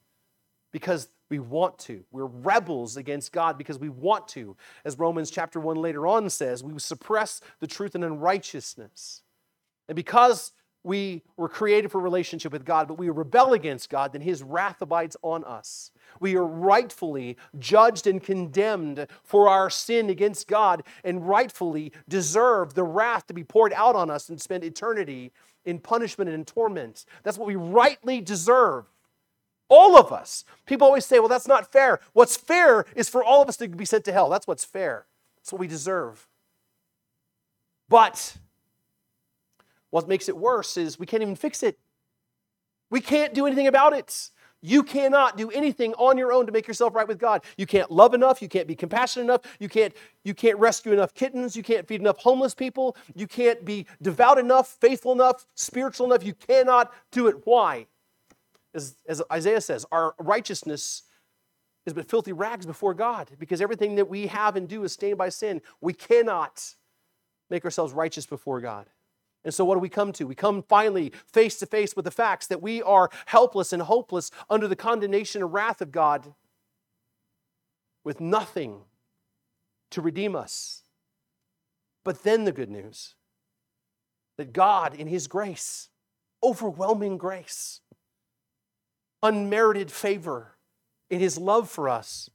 [0.72, 2.04] because we want to.
[2.12, 4.56] We're rebels against God because we want to.
[4.84, 9.22] As Romans chapter 1 later on says, we suppress the truth in unrighteousness.
[9.88, 10.52] And because
[10.86, 14.80] we were created for relationship with God, but we rebel against God, then his wrath
[14.80, 15.90] abides on us.
[16.20, 22.84] We are rightfully judged and condemned for our sin against God and rightfully deserve the
[22.84, 25.32] wrath to be poured out on us and spend eternity
[25.64, 27.04] in punishment and in torment.
[27.24, 28.84] That's what we rightly deserve.
[29.68, 30.44] All of us.
[30.66, 31.98] People always say, well, that's not fair.
[32.12, 34.30] What's fair is for all of us to be sent to hell.
[34.30, 35.06] That's what's fair.
[35.38, 36.28] That's what we deserve.
[37.88, 38.36] But
[39.90, 41.78] what makes it worse is we can't even fix it.
[42.90, 44.30] We can't do anything about it.
[44.62, 47.44] You cannot do anything on your own to make yourself right with God.
[47.56, 51.14] You can't love enough, you can't be compassionate enough, you can't you can't rescue enough
[51.14, 56.06] kittens, you can't feed enough homeless people, you can't be devout enough, faithful enough, spiritual
[56.06, 56.24] enough.
[56.24, 57.36] You cannot do it.
[57.44, 57.86] Why?
[58.74, 61.02] As, as Isaiah says, our righteousness
[61.86, 65.18] is but filthy rags before God because everything that we have and do is stained
[65.18, 65.62] by sin.
[65.80, 66.74] We cannot
[67.48, 68.86] make ourselves righteous before God.
[69.46, 70.26] And so, what do we come to?
[70.26, 74.32] We come finally face to face with the facts that we are helpless and hopeless
[74.50, 76.34] under the condemnation and wrath of God
[78.02, 78.80] with nothing
[79.92, 80.82] to redeem us.
[82.02, 83.14] But then the good news
[84.36, 85.90] that God, in His grace,
[86.42, 87.82] overwhelming grace,
[89.22, 90.56] unmerited favor,
[91.08, 92.30] in His love for us,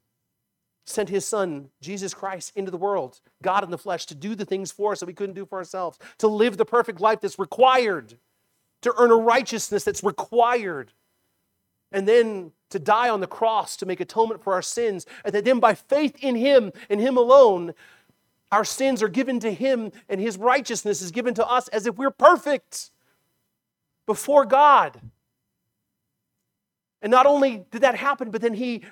[0.86, 4.46] sent his son, Jesus Christ, into the world, God in the flesh, to do the
[4.46, 7.40] things for us that we couldn't do for ourselves, to live the perfect life that's
[7.40, 8.18] required,
[8.82, 10.92] to earn a righteousness that's required,
[11.92, 15.46] and then to die on the cross to make atonement for our sins, and that
[15.46, 17.74] then by faith in him and him alone,
[18.52, 21.96] our sins are given to him and his righteousness is given to us as if
[21.96, 22.92] we're perfect
[24.06, 25.00] before God.
[27.02, 28.84] And not only did that happen, but then he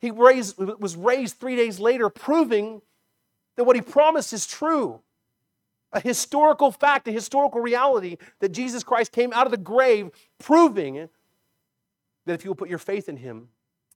[0.00, 2.82] he raised, was raised three days later, proving
[3.56, 5.00] that what he promised is true.
[5.92, 11.08] A historical fact, a historical reality that Jesus Christ came out of the grave, proving
[12.26, 13.48] that if you will put your faith in him,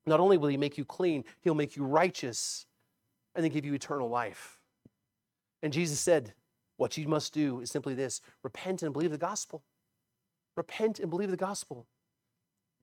[0.06, 2.66] not only will he make you clean, he'll make you righteous
[3.34, 4.58] and then give you eternal life.
[5.62, 6.34] And Jesus said,
[6.76, 9.62] What you must do is simply this repent and believe the gospel.
[10.56, 11.86] Repent and believe the gospel.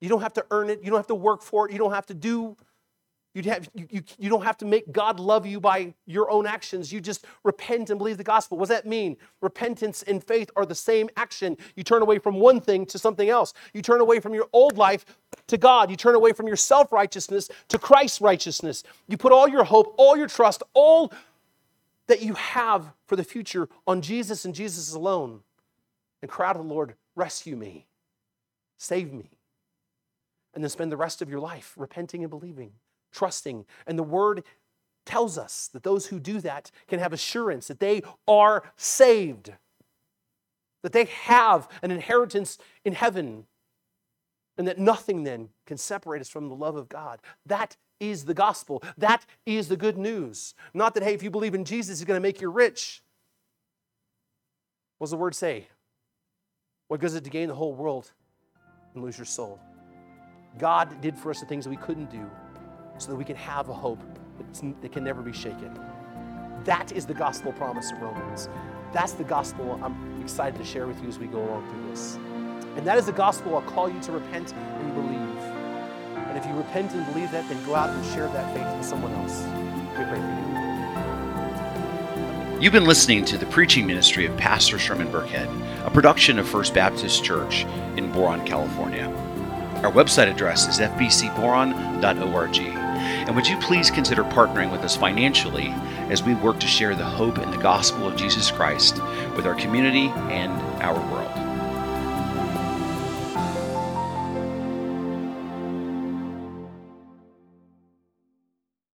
[0.01, 0.83] You don't have to earn it.
[0.83, 1.71] You don't have to work for it.
[1.71, 2.57] You don't have to do,
[3.35, 6.47] you, have, you, you, you don't have to make God love you by your own
[6.47, 6.91] actions.
[6.91, 8.57] You just repent and believe the gospel.
[8.57, 9.15] What does that mean?
[9.41, 11.55] Repentance and faith are the same action.
[11.75, 13.53] You turn away from one thing to something else.
[13.73, 15.05] You turn away from your old life
[15.47, 15.91] to God.
[15.91, 18.83] You turn away from your self righteousness to Christ's righteousness.
[19.07, 21.13] You put all your hope, all your trust, all
[22.07, 25.41] that you have for the future on Jesus and Jesus alone.
[26.23, 27.87] And cry out to the Lord, rescue me,
[28.77, 29.40] save me
[30.53, 32.71] and then spend the rest of your life repenting and believing,
[33.11, 33.65] trusting.
[33.87, 34.43] And the word
[35.05, 39.51] tells us that those who do that can have assurance that they are saved,
[40.83, 43.45] that they have an inheritance in heaven,
[44.57, 47.19] and that nothing then can separate us from the love of God.
[47.45, 48.83] That is the gospel.
[48.97, 50.53] That is the good news.
[50.73, 53.01] Not that, hey, if you believe in Jesus, he's going to make you rich.
[54.97, 55.67] What does the word say?
[56.89, 58.11] What goes it to gain the whole world
[58.93, 59.59] and lose your soul?
[60.57, 62.29] God did for us the things we couldn't do
[62.97, 63.99] so that we can have a hope
[64.81, 65.79] that can never be shaken.
[66.65, 68.49] That is the gospel promise of Romans.
[68.91, 72.17] That's the gospel I'm excited to share with you as we go along through this.
[72.75, 75.19] And that is the gospel I'll call you to repent and believe.
[76.27, 78.85] And if you repent and believe that, then go out and share that faith with
[78.85, 79.41] someone else.
[79.41, 80.23] We pray for you.
[82.61, 85.49] You've been listening to the preaching ministry of Pastor Sherman Burkhead,
[85.85, 87.65] a production of First Baptist Church
[87.97, 89.09] in Boron, California.
[89.83, 92.57] Our website address is fbcboron.org.
[92.59, 95.69] And would you please consider partnering with us financially
[96.09, 99.01] as we work to share the hope and the gospel of Jesus Christ
[99.35, 100.51] with our community and
[100.83, 101.40] our world?